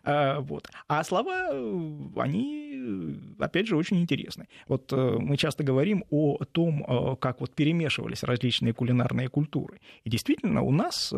[0.04, 0.70] А, Вот.
[0.88, 4.48] А слова, э, они, э, опять же, очень интересны.
[4.68, 9.80] Вот э, мы часто говорим о том, э, как вот перемешивались различные кулинарные культуры.
[10.04, 11.18] И действительно, у нас э,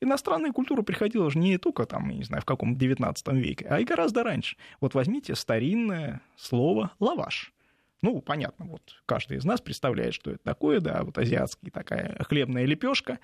[0.00, 3.84] иностранная культура приходила же не только там, не знаю, в каком 19 веке, а и
[3.84, 4.56] гораздо раньше.
[4.80, 7.52] Вот возьмите старинное слово «лаваш».
[8.00, 12.64] Ну, понятно, вот каждый из нас представляет, что это такое, да, вот азиатский такая хлебная
[12.64, 13.18] лепешка.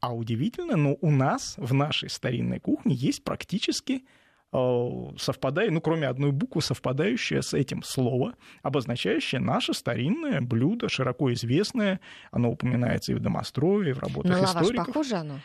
[0.00, 4.04] А удивительно, но у нас в нашей старинной кухне есть практически
[4.52, 11.32] э, совпадая, ну, кроме одной буквы, совпадающее с этим слово, обозначающее наше старинное блюдо, широко
[11.32, 12.00] известное.
[12.30, 14.86] Оно упоминается и в домострое, и в работах лаваш историков.
[14.88, 15.38] похоже оно?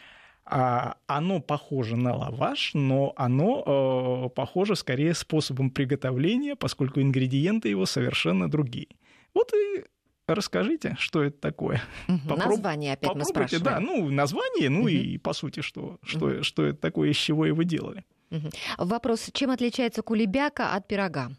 [0.49, 7.85] А, оно похоже на лаваш, но оно э, похоже скорее способом приготовления, поскольку ингредиенты его
[7.85, 8.87] совершенно другие.
[9.33, 9.83] Вот и
[10.25, 11.81] расскажите, что это такое.
[12.07, 13.85] Попроб- Название опять мы Попробуйте, спрашиваем.
[13.85, 14.87] да, ну, название, ну Мгм.
[14.87, 18.05] и, по сути, что, что, что это такое, из чего его делали.
[18.29, 18.49] Мгм.
[18.77, 21.29] Вопрос, чем отличается кулебяка от пирога?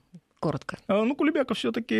[0.40, 0.76] Коротко.
[0.86, 1.98] А, Ну, кулебяка все-таки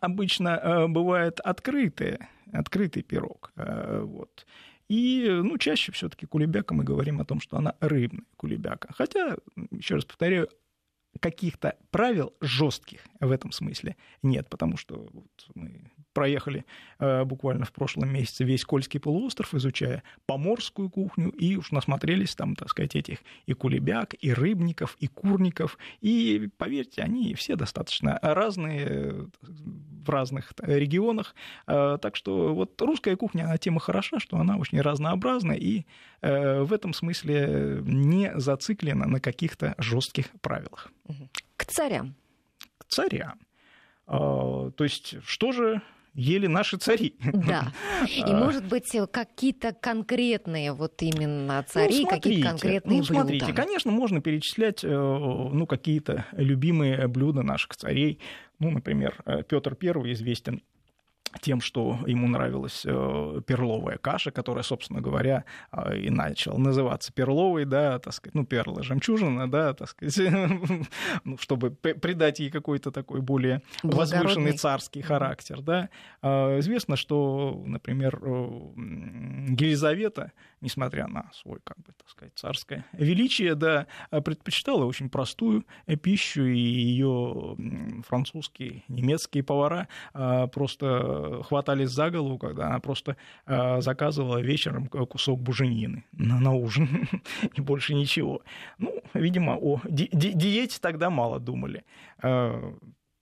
[0.00, 2.18] обычно э, бывает открытый,
[2.52, 3.52] открытый пирог.
[3.56, 4.46] э, Вот.
[4.94, 8.92] И, ну, чаще все-таки кулебяка мы говорим о том, что она рыбная кулебяка.
[8.92, 9.36] Хотя,
[9.72, 10.48] еще раз повторяю,
[11.18, 16.64] каких-то правил жестких в этом смысле нет, потому что вот мы проехали
[16.98, 22.54] э, буквально в прошлом месяце весь Кольский полуостров, изучая поморскую кухню, и уж насмотрелись там,
[22.54, 28.86] так сказать, этих и кулебяк, и рыбников, и курников, и, поверьте, они все достаточно разные
[28.88, 31.34] э, в разных регионах,
[31.66, 35.84] э, так что вот русская кухня, она тема хороша, что она очень разнообразна, и
[36.22, 40.90] э, в этом смысле не зациклена на каких-то жестких правилах.
[41.56, 42.14] К царям.
[42.78, 43.38] К царям.
[44.06, 45.80] То есть, что же
[46.14, 47.16] ели наши цари.
[47.32, 47.72] Да.
[48.08, 48.36] И, а.
[48.36, 53.62] может быть, какие-то конкретные вот именно цари, ну, какие-то конкретные ну, смотрите, блюда.
[53.62, 58.20] конечно, можно перечислять э, ну, какие-то любимые блюда наших царей.
[58.58, 60.62] Ну, например, э, Петр I известен
[61.40, 67.64] тем, что ему нравилась э, перловая каша, которая, собственно говоря, э, и начала называться перловой,
[67.64, 70.18] да, так сказать, ну, перла жемчужина, да, так сказать,
[71.24, 75.88] ну, чтобы придать ей какой-то такой более возвышенный царский характер, да.
[76.22, 83.86] Э, известно, что, например, Елизавета, несмотря на свой, как бы, так сказать, царское величие, да,
[84.10, 85.66] предпочитала очень простую
[86.02, 87.56] пищу, и ее
[88.06, 89.88] французские, немецкие повара
[90.52, 97.08] просто хватались за голову, когда она просто э, заказывала вечером кусок буженины на, на ужин
[97.56, 98.42] и больше ничего.
[98.78, 101.84] Ну, видимо, о ди- ди- диете тогда мало думали.
[102.22, 102.72] Э,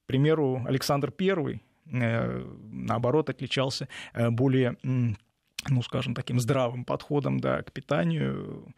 [0.04, 1.60] к примеру, Александр I,
[1.92, 4.76] э, наоборот, отличался более
[5.68, 8.74] ну, скажем, таким здравым подходом да, к питанию,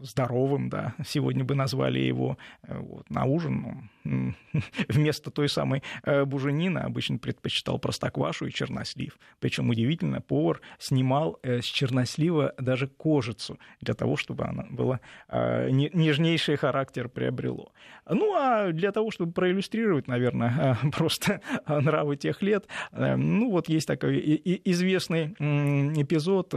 [0.00, 3.90] здоровым, да, сегодня бы назвали его вот, на ужин,
[4.88, 9.18] вместо той самой э, буженины обычно предпочитал простоквашу и чернослив.
[9.38, 15.70] Причем удивительно, повар снимал э, с чернослива даже кожицу для того, чтобы она была э,
[15.70, 17.72] нежнейший характер приобрело.
[18.08, 24.18] Ну а для того, чтобы проиллюстрировать, наверное, просто нравы тех лет, ну вот есть такой
[24.64, 26.54] известный эпизод,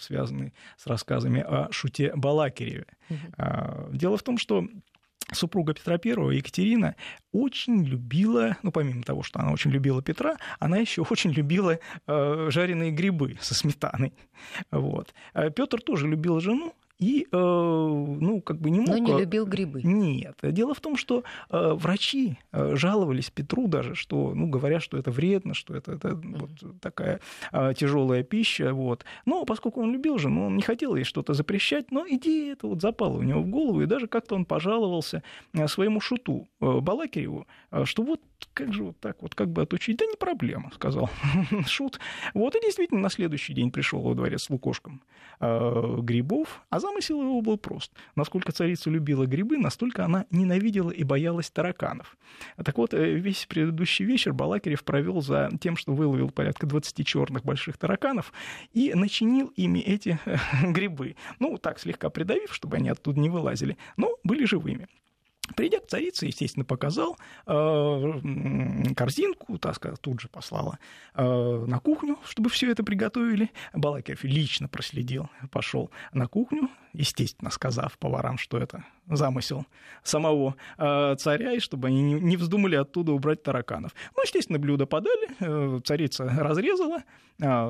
[0.00, 2.86] связанный с рассказами о шуте Балакиреве.
[3.92, 4.66] Дело в том, что
[5.32, 6.96] супруга Петра I, Екатерина,
[7.32, 12.48] очень любила, ну, помимо того, что она очень любила Петра, она еще очень любила э,
[12.50, 14.12] жареные грибы со сметаной.
[14.70, 15.14] Вот.
[15.34, 18.90] А Петр тоже любил жену, и, э, ну, как бы не мог...
[18.90, 19.82] Но не любил грибы.
[19.82, 20.38] Нет.
[20.40, 25.10] Дело в том, что э, врачи э, жаловались Петру даже, что, ну, говорят, что это
[25.10, 27.18] вредно, что это, это вот такая
[27.74, 29.04] тяжелая пища, вот.
[29.26, 32.68] Но поскольку он любил же, ну, он не хотел ей что-то запрещать, но идея это
[32.68, 35.24] вот запала у него в голову, и даже как-то он пожаловался
[35.66, 37.48] своему шуту Балакиреву,
[37.82, 38.20] что вот
[38.54, 39.96] как же вот так вот, как бы отучить?
[39.96, 41.10] Да не проблема, сказал
[41.66, 41.98] шут.
[42.34, 45.02] Вот и действительно на следующий день пришел во дворец с лукошком
[45.40, 47.92] грибов, а за замысел его был прост.
[48.16, 52.16] Насколько царица любила грибы, настолько она ненавидела и боялась тараканов.
[52.62, 57.44] Так вот, э, весь предыдущий вечер Балакирев провел за тем, что выловил порядка 20 черных
[57.44, 58.32] больших тараканов
[58.72, 60.36] и начинил ими эти э,
[60.70, 61.16] грибы.
[61.38, 64.88] Ну, так, слегка придавив, чтобы они оттуда не вылазили, но были живыми.
[65.56, 68.12] Придя к царице, естественно, показал э,
[68.96, 70.78] корзинку, так сказать, тут же послала
[71.14, 73.50] э, на кухню, чтобы все это приготовили.
[73.74, 79.66] Балакиров лично проследил, пошел на кухню, естественно, сказав поварам, что это замысел
[80.04, 83.94] самого э, царя, и чтобы они не, вздумали оттуда убрать тараканов.
[84.16, 87.02] Ну, естественно, блюдо подали, царица разрезала,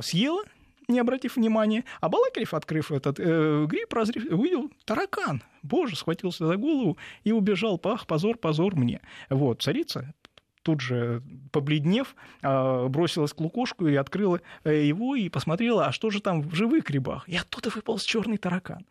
[0.02, 0.44] съела,
[0.92, 1.84] не обратив внимания.
[2.00, 5.42] А Балакирев, открыв этот э, гриб, разрив, увидел таракан.
[5.62, 7.78] Боже, схватился за голову и убежал.
[7.78, 9.00] Пах, позор, позор мне.
[9.28, 10.14] Вот, царица
[10.62, 16.10] тут же, побледнев, а, бросилась к лукошку и открыла э, его и посмотрела, а что
[16.10, 17.28] же там в живых грибах.
[17.28, 18.86] И оттуда выпал черный таракан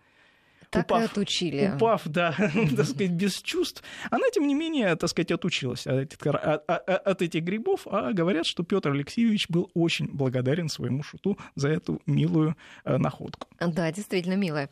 [0.72, 1.72] так упав, и отучили.
[1.76, 2.34] Упав, да,
[2.78, 7.44] так сказать, без чувств, она, тем не менее, так сказать, отучилась от, от, от этих
[7.44, 12.56] грибов, а говорят, что Петр Алексеевич был очень благодарен своему шуту за эту милую
[12.86, 13.48] э, находку.
[13.60, 14.70] Да, действительно милая.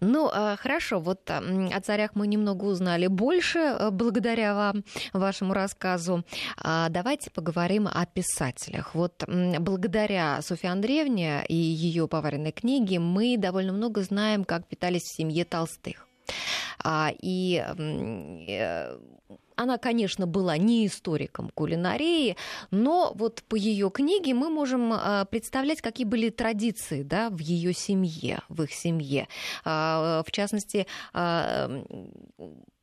[0.00, 6.24] Ну, хорошо, вот о царях мы немного узнали больше э, благодаря вам, вашему рассказу.
[6.58, 8.94] А давайте поговорим о писателях.
[8.94, 15.16] Вот благодаря Софье Андреевне и ее поваренной книге мы довольно много знаем, как питались в
[15.16, 16.06] семье семье Толстых.
[16.82, 18.98] А, и э,
[19.56, 22.36] она, конечно, была не историком кулинарии,
[22.70, 27.72] но вот по ее книге мы можем а, представлять, какие были традиции да, в ее
[27.74, 29.28] семье, в их семье.
[29.64, 30.86] А, в частности,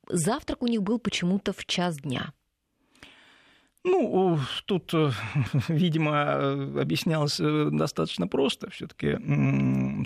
[0.08, 2.32] завтрак у них был почему-то в час дня.
[3.88, 5.10] Ну, тут, э,
[5.68, 8.70] видимо, объяснялось э, достаточно просто.
[8.70, 9.16] Все-таки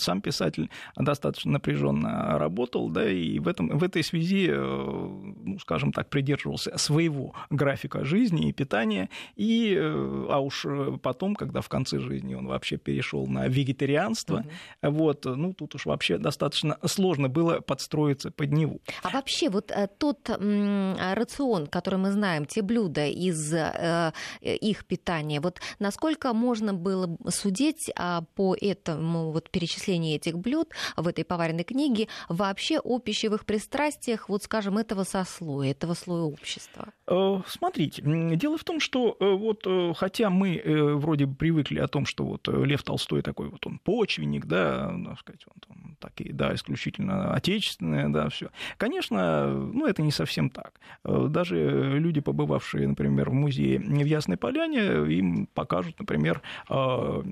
[0.00, 5.92] сам писатель достаточно напряженно работал, да, и в, этом, в этой связи, э, ну, скажем
[5.92, 9.08] так, придерживался своего графика жизни и питания.
[9.36, 10.66] И, а уж
[11.02, 14.44] потом, когда в конце жизни он вообще перешел на вегетарианство,
[14.82, 14.92] угу.
[14.92, 18.78] вот, ну, тут уж вообще достаточно сложно было подстроиться под него.
[19.02, 24.12] А вообще вот тот рацион, который мы знаем, те блюда из Э,
[24.42, 25.40] их питания.
[25.40, 31.64] Вот насколько можно было судить а, по этому вот перечислению этих блюд в этой поваренной
[31.64, 36.88] книге вообще о пищевых пристрастиях, вот скажем, этого сословия, этого слоя общества?
[37.06, 38.02] Э, смотрите,
[38.36, 39.66] дело в том, что э, вот
[39.96, 40.62] хотя мы
[40.96, 45.18] вроде бы привыкли о том, что вот Лев Толстой такой вот он почвенник, да, так
[45.20, 48.50] сказать, он там такие, да, исключительно отечественные, да, все.
[48.76, 50.80] Конечно, ну это не совсем так.
[51.04, 54.80] Даже люди, побывавшие, например, в музее музее в Ясной Поляне,
[55.12, 57.22] им покажут, например, а,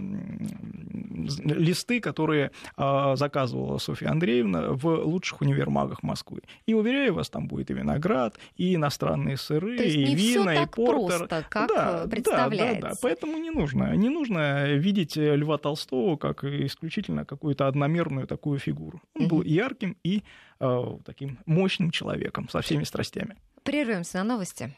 [1.45, 6.41] листы, которые а, заказывала Софья Андреевна в лучших универмагах Москвы.
[6.67, 10.53] И, уверяю вас, там будет и виноград, и иностранные сыры, То есть и не вина,
[10.53, 11.19] всё и портер.
[11.19, 12.81] Просто, как да, представляется.
[12.81, 13.01] Да, да, да.
[13.03, 19.01] Поэтому не нужно, не нужно видеть Льва Толстого как исключительно какую-то одномерную такую фигуру.
[19.19, 20.23] Он был ярким и
[20.61, 23.37] э, таким мощным человеком со всеми страстями.
[23.63, 24.75] Прервемся на новости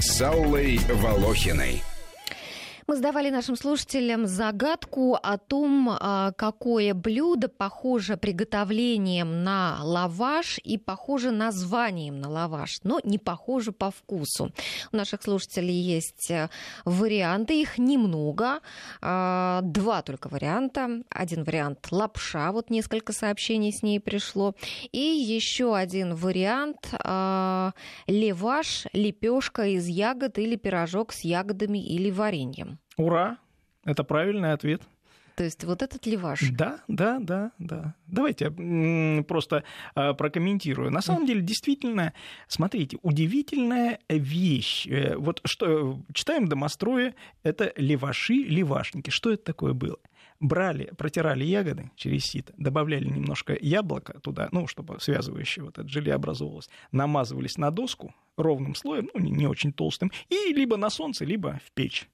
[0.00, 1.82] с Аллой Волохиной.
[2.90, 10.78] Мы задавали нашим слушателям загадку о том, а, какое блюдо похоже приготовлением на лаваш и
[10.78, 14.52] похоже названием на лаваш, но не похоже по вкусу.
[14.90, 16.48] У наших слушателей есть э,
[16.86, 18.60] варианты, их немного,
[19.02, 21.02] а, два только варианта.
[21.10, 24.54] Один вариант лапша, вот несколько сообщений с ней пришло,
[24.92, 27.72] и еще один вариант а,
[28.06, 32.77] леваш, лепешка из ягод или пирожок с ягодами или вареньем.
[32.96, 33.38] Ура!
[33.84, 34.82] Это правильный ответ.
[35.36, 36.50] То есть вот этот ли ваш?
[36.50, 37.94] Да, да, да, да.
[38.08, 39.62] Давайте я просто
[39.94, 40.90] а, прокомментирую.
[40.90, 42.12] На самом деле, действительно,
[42.48, 44.88] смотрите, удивительная вещь.
[44.88, 47.14] Э, вот что читаем домостроя,
[47.44, 49.10] это леваши, левашники.
[49.10, 49.98] Что это такое было?
[50.40, 56.14] брали, протирали ягоды через сито, добавляли немножко яблока туда, ну, чтобы связывающее вот это желе
[56.14, 61.24] образовывалось, намазывались на доску ровным слоем, ну, не, не очень толстым, и либо на солнце,
[61.24, 62.08] либо в печь.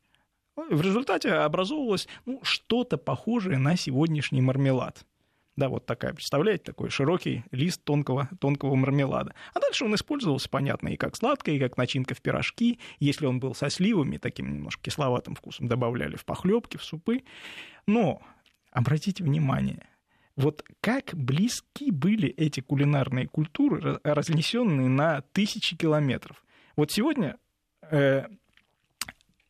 [0.57, 5.05] В результате образовывалось ну, что-то похожее на сегодняшний мармелад.
[5.57, 9.35] Да, вот такая, представляете, такой широкий лист тонкого, тонкого мармелада.
[9.53, 12.81] А дальше он использовался, понятно, и как сладкое, и как начинка в пирожки.
[12.99, 17.23] Если он был со сливами, таким немножко кисловатым вкусом, добавляли в похлебки, в супы.
[17.87, 18.21] Но
[18.73, 19.87] обратите внимание,
[20.37, 26.45] вот как близки были эти кулинарные культуры, разнесенные на тысячи километров.
[26.75, 27.37] Вот сегодня
[27.83, 28.25] э,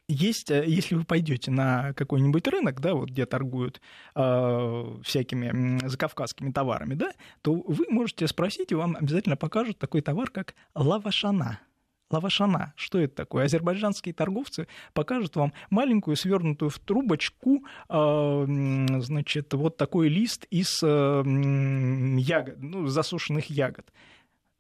[0.09, 3.81] есть, э, если вы пойдете на какой-нибудь рынок, да, вот где торгуют
[4.15, 10.31] э, всякими закавказскими товарами, да, то вы можете спросить, и вам обязательно покажут такой товар,
[10.31, 11.61] как лавашана.
[12.11, 12.75] Лавашана.
[12.77, 13.47] Что это такое?
[13.47, 18.45] Азербайджанские торговцы покажут вам маленькую, свернутую в трубочку, э,
[19.01, 21.23] значит, вот такой лист из э,
[22.19, 23.91] ягод, ну, засушенных ягод.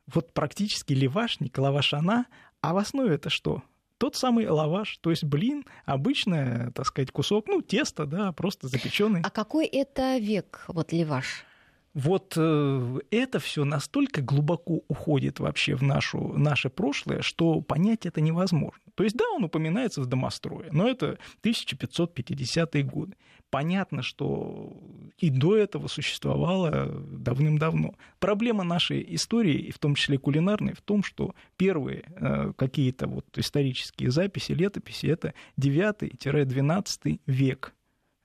[0.06, 2.26] Вот практически левашник, лавашана,
[2.60, 3.62] а в основе это что?
[4.04, 9.22] Тот самый лаваш, то есть блин, обычный, так сказать, кусок, ну, тесто, да, просто запеченный.
[9.24, 11.46] А какой это век, вот лаваш?
[11.94, 18.20] Вот э, это все настолько глубоко уходит вообще в нашу, наше прошлое, что понять это
[18.20, 18.80] невозможно.
[18.96, 23.16] То есть, да, он упоминается в домострое, но это 1550-е годы.
[23.50, 24.76] Понятно, что
[25.18, 27.94] и до этого существовало давным-давно.
[28.18, 34.10] Проблема нашей истории, в том числе кулинарной, в том, что первые э, какие-то вот исторические
[34.10, 37.74] записи, летописи, это 9-12 век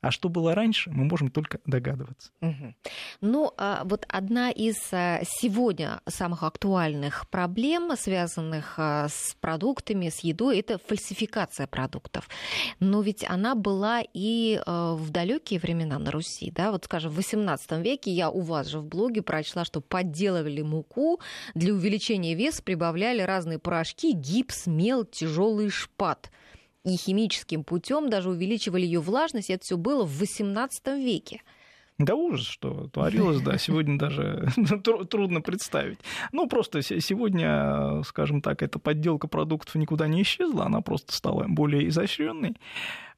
[0.01, 2.31] а что было раньше, мы можем только догадываться.
[2.41, 2.73] Угу.
[3.21, 10.19] Ну, а вот одна из а, сегодня самых актуальных проблем, связанных а, с продуктами, с
[10.19, 12.29] едой, это фальсификация продуктов.
[12.79, 17.81] Но ведь она была и в далекие времена на Руси, да, вот, скажем, в XVIII
[17.81, 21.19] веке я у вас же в блоге прочла, что подделывали муку,
[21.55, 26.31] для увеличения веса прибавляли разные порошки, гипс, мел, тяжелый шпат
[26.83, 29.49] и химическим путем даже увеличивали ее влажность.
[29.49, 31.41] Это все было в XVIII веке.
[31.99, 34.47] Да ужас, что творилось, да, сегодня даже
[35.09, 35.99] трудно представить.
[36.31, 41.89] Ну, просто сегодня, скажем так, эта подделка продуктов никуда не исчезла, она просто стала более
[41.89, 42.55] изощренной.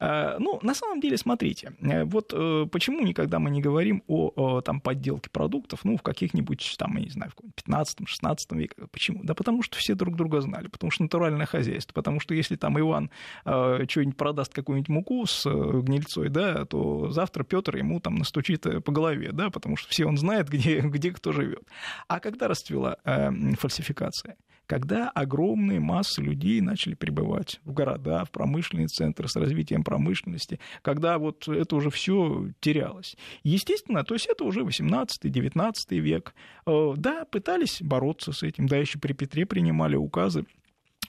[0.01, 2.29] Ну, на самом деле, смотрите, вот
[2.71, 7.09] почему никогда мы не говорим о, там, подделке продуктов, ну, в каких-нибудь, там, я не
[7.09, 8.75] знаю, в 15-16 веке.
[8.91, 9.21] Почему?
[9.23, 12.79] Да потому что все друг друга знали, потому что натуральное хозяйство, потому что если там
[12.79, 13.11] Иван
[13.43, 19.31] что-нибудь продаст, какую-нибудь муку с гнильцой, да, то завтра Петр ему там настучит по голове,
[19.31, 21.63] да, потому что все он знает, где, где кто живет.
[22.07, 24.35] А когда расцвела э, фальсификация?
[24.71, 31.17] Когда огромные массы людей начали прибывать в города, в промышленные центры с развитием промышленности, когда
[31.17, 33.17] вот это уже все терялось.
[33.43, 36.33] Естественно, то есть это уже 18-19 век.
[36.65, 40.45] Э, да, пытались бороться с этим, да, еще при Петре принимали указы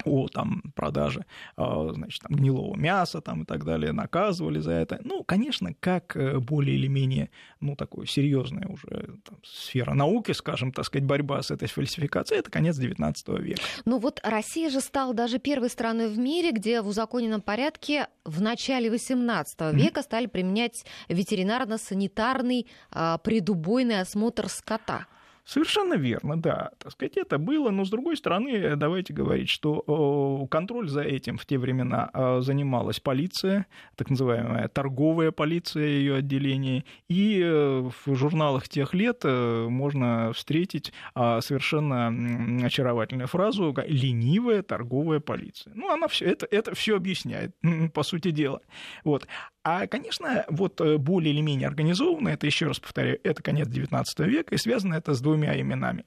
[0.05, 1.25] о там, продаже
[1.57, 5.01] а, значит, там, гнилого мяса там, и так далее, наказывали за это.
[5.05, 7.31] Ну, конечно, как э, более или менее,
[7.61, 12.51] ну, такое серьезная уже там, сфера науки, скажем, так сказать, борьба с этой фальсификацией, это
[12.51, 13.63] конец XIX века.
[13.85, 18.41] Ну вот Россия же стала даже первой страной в мире, где в узаконенном порядке в
[18.41, 19.75] начале XVIII mm-hmm.
[19.75, 25.07] века стали применять ветеринарно-санитарный а, предубойный осмотр скота.
[25.45, 26.71] Совершенно верно, да.
[26.79, 31.47] Так сказать, это было, но с другой стороны, давайте говорить, что контроль за этим в
[31.47, 33.67] те времена а, занималась полиция,
[33.97, 40.93] так называемая торговая полиция ее отделение, и э, в журналах тех лет э, можно встретить
[41.15, 45.73] а, совершенно очаровательную фразу «ленивая торговая полиция».
[45.75, 47.57] Ну, она все это, это все объясняет,
[47.95, 48.61] по сути дела.
[49.03, 49.27] Вот.
[49.65, 54.05] А, конечно, вот э, более или менее организованно, это еще раз повторяю, это конец XIX
[54.27, 56.05] века, и связано это с двумя именами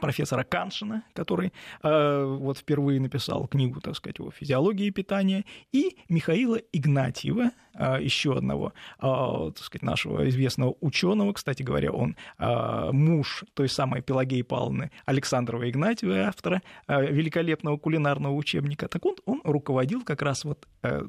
[0.00, 1.52] профессора Каншина, который
[1.82, 8.36] э, вот впервые написал книгу, так сказать, о физиологии питания, и Михаила Игнатьева, э, еще
[8.36, 14.42] одного, э, так сказать, нашего известного ученого, кстати говоря, он э, муж той самой Пелагеи
[14.42, 18.88] Павловны Александрова Игнатьева, автора э, великолепного кулинарного учебника.
[18.88, 21.04] Так он, он руководил как раз вот э,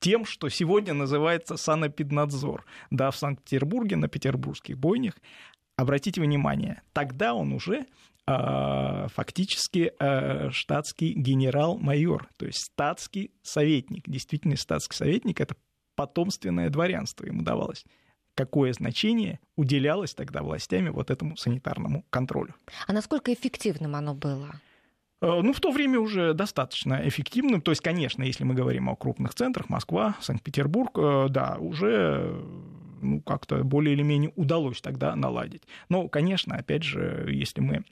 [0.00, 2.64] тем, что сегодня называется санэпиднадзор.
[2.90, 5.14] Да, в Санкт-Петербурге, на петербургских бойнях.
[5.76, 7.86] Обратите внимание, тогда он уже
[8.26, 14.04] э, фактически э, штатский генерал-майор, то есть статский советник.
[14.06, 15.54] Действительно, статский советник— это
[15.94, 17.84] потомственное дворянство ему давалось
[18.34, 22.54] какое значение уделялось тогда властями вот этому санитарному контролю.
[22.86, 24.54] А насколько эффективным оно было?
[25.22, 27.60] Э, ну, в то время уже достаточно эффективным.
[27.60, 32.42] То есть, конечно, если мы говорим о крупных центрах, Москва, Санкт-Петербург, э, да, уже
[33.02, 35.62] ну, как-то более или менее удалось тогда наладить.
[35.88, 37.84] Но, конечно, опять же, если мы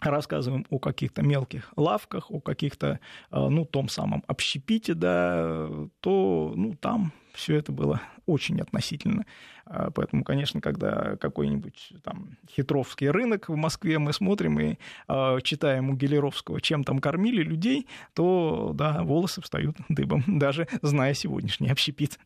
[0.00, 5.68] рассказываем о каких-то мелких лавках, о каких-то, э, ну, том самом общепите, да,
[6.00, 9.24] то, ну, там все это было очень относительно.
[9.64, 14.76] А, поэтому, конечно, когда какой-нибудь там хитровский рынок в Москве мы смотрим и
[15.08, 21.14] э, читаем у Гелеровского, чем там кормили людей, то, да, волосы встают дыбом, даже зная
[21.14, 22.18] сегодняшний общепит.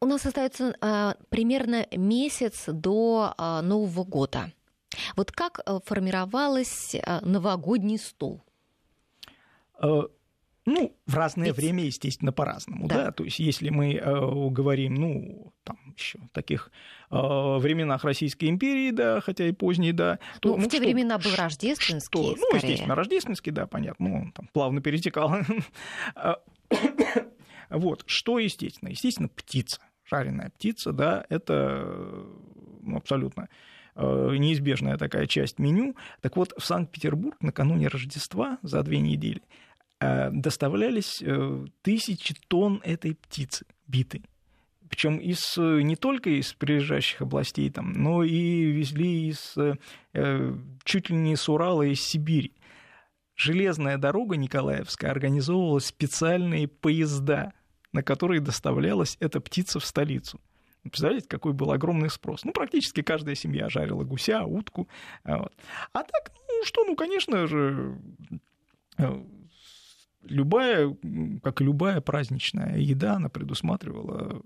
[0.00, 4.52] У нас остается э, примерно месяц до э, Нового года.
[5.16, 8.42] Вот как э, формировался э, новогодний стол?
[9.80, 10.02] Э,
[10.66, 11.56] ну, в разное Ведь...
[11.56, 13.04] время, естественно, по-разному, да.
[13.06, 13.12] да.
[13.12, 16.70] То есть, если мы э, говорим, ну, там еще таких
[17.10, 20.18] э, временах Российской империи, да, хотя и поздней, да.
[20.40, 22.22] То, ну, ну, в те что, времена был рождественский, что?
[22.22, 22.50] Ну, скорее.
[22.50, 24.08] Ну, естественно, рождественский, да, понятно.
[24.08, 25.32] Ну, там плавно перетекал.
[27.70, 28.90] вот, что естественно?
[28.90, 32.26] Естественно, птица, жареная птица, да, это
[32.82, 33.48] ну, абсолютно
[33.98, 35.96] неизбежная такая часть меню.
[36.20, 39.42] Так вот, в Санкт-Петербург накануне Рождества за две недели
[40.00, 44.24] Э, доставлялись э, тысячи тонн этой птицы битой.
[44.88, 49.56] Причем из, э, не только из прилежащих областей, там, но и везли из,
[50.84, 52.54] чуть ли не с Урала, из Сибири.
[53.34, 57.52] Железная дорога Николаевская организовывала специальные поезда,
[57.92, 60.40] на которые доставлялась эта птица в столицу.
[60.88, 62.44] Представляете, какой был огромный спрос.
[62.44, 64.88] Ну, практически каждая семья жарила гуся, утку.
[65.24, 65.52] Вот.
[65.92, 67.98] А так, ну что, ну, конечно же,
[70.22, 70.96] любая,
[71.42, 74.42] как и любая праздничная еда, она предусматривала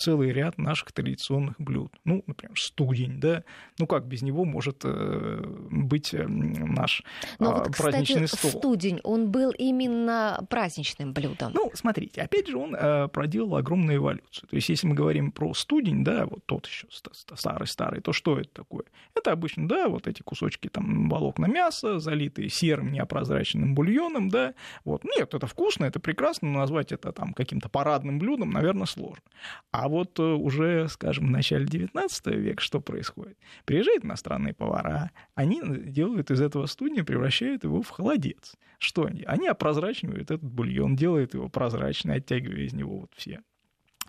[0.00, 1.92] целый ряд наших традиционных блюд.
[2.04, 3.44] Ну, например, студень, да.
[3.78, 7.02] Ну, как без него может э, быть э, наш
[7.38, 8.60] Но а, вот, праздничный кстати, стол?
[8.60, 11.52] студень, он был именно праздничным блюдом.
[11.54, 14.48] Ну, смотрите, опять же, он э, проделал огромную эволюцию.
[14.48, 16.86] То есть, если мы говорим про студень, да, вот тот еще
[17.34, 18.84] старый-старый, то что это такое?
[19.14, 24.54] Это обычно, да, вот эти кусочки там волокна мяса, залитые серым неопрозрачным бульоном, да.
[24.84, 25.04] Вот.
[25.04, 29.22] Нет, это вкусно, это прекрасно, но назвать это там каким-то парадным блюдом, наверное, сложно.
[29.70, 33.36] А вот э, уже, скажем, в начале 19 века что происходит?
[33.64, 38.54] Приезжают иностранные повара, они делают из этого студня, превращают его в холодец.
[38.78, 39.22] Что они?
[39.24, 43.42] Они опрозрачивают этот бульон, делают его прозрачный, оттягивая из него вот все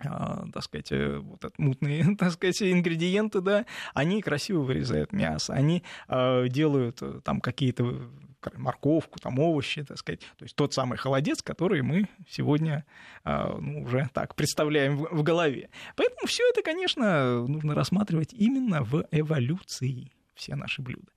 [0.04, 5.52] а, так сказать, э, вот это мутные, так сказать, ингредиенты, да, они красиво вырезают мясо,
[5.52, 7.84] они э, делают э, там какие-то
[8.54, 12.84] морковку, там овощи, так сказать, то есть тот самый холодец, который мы сегодня
[13.24, 15.70] э, ну, уже так представляем в голове.
[15.96, 21.10] Поэтому все это, конечно, нужно рассматривать именно в эволюции все наши блюда.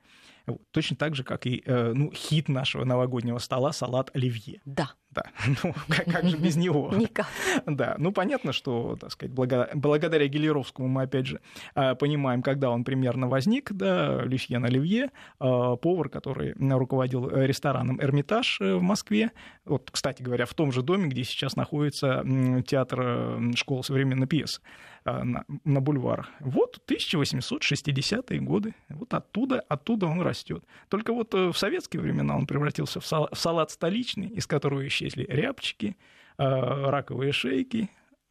[0.46, 0.62] Вот.
[0.72, 4.62] Точно так же, как и э, ну, хит нашего новогоднего стола салат оливье.
[4.66, 4.92] Да.
[5.16, 5.24] Да,
[5.64, 6.92] ну как, как же без него?
[6.96, 7.28] Никак.
[7.66, 11.40] Да, ну понятно, что, так сказать, благодаря, благодаря Гелеровскому мы, опять же,
[11.74, 18.60] а, понимаем, когда он примерно возник, да, Люсьен Оливье, а, повар, который руководил рестораном «Эрмитаж»
[18.60, 19.32] в Москве,
[19.64, 22.24] вот, кстати говоря, в том же доме, где сейчас находится
[22.68, 24.62] театр школы современной пьесы
[25.08, 26.28] а, на, на бульвар.
[26.40, 28.74] Вот 1860-е годы.
[28.90, 30.64] Вот оттуда, оттуда он растет.
[30.90, 35.26] Только вот э, в советские времена он превратился в салат столичный, из которого еще исчезли
[35.30, 35.98] рябчики,
[36.38, 37.90] а, раковые шейки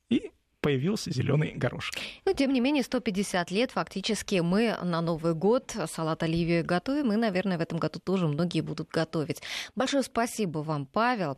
[0.08, 1.94] и появился зеленый горошек.
[2.24, 7.16] Но, тем не менее, 150 лет фактически мы на Новый год салат оливию готовим, и,
[7.16, 9.42] наверное, в этом году тоже многие будут готовить.
[9.76, 11.36] Большое спасибо вам, Павел.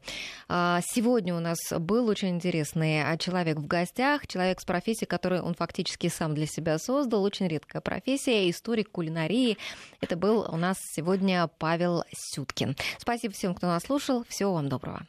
[0.48, 5.54] А, сегодня у нас был очень интересный человек в гостях, человек с профессией, которую он
[5.54, 7.24] фактически сам для себя создал.
[7.24, 9.58] Очень редкая профессия, историк кулинарии.
[10.00, 12.76] Это был у нас сегодня Павел Сюткин.
[12.98, 14.24] Спасибо всем, кто нас слушал.
[14.28, 15.04] Всего вам доброго.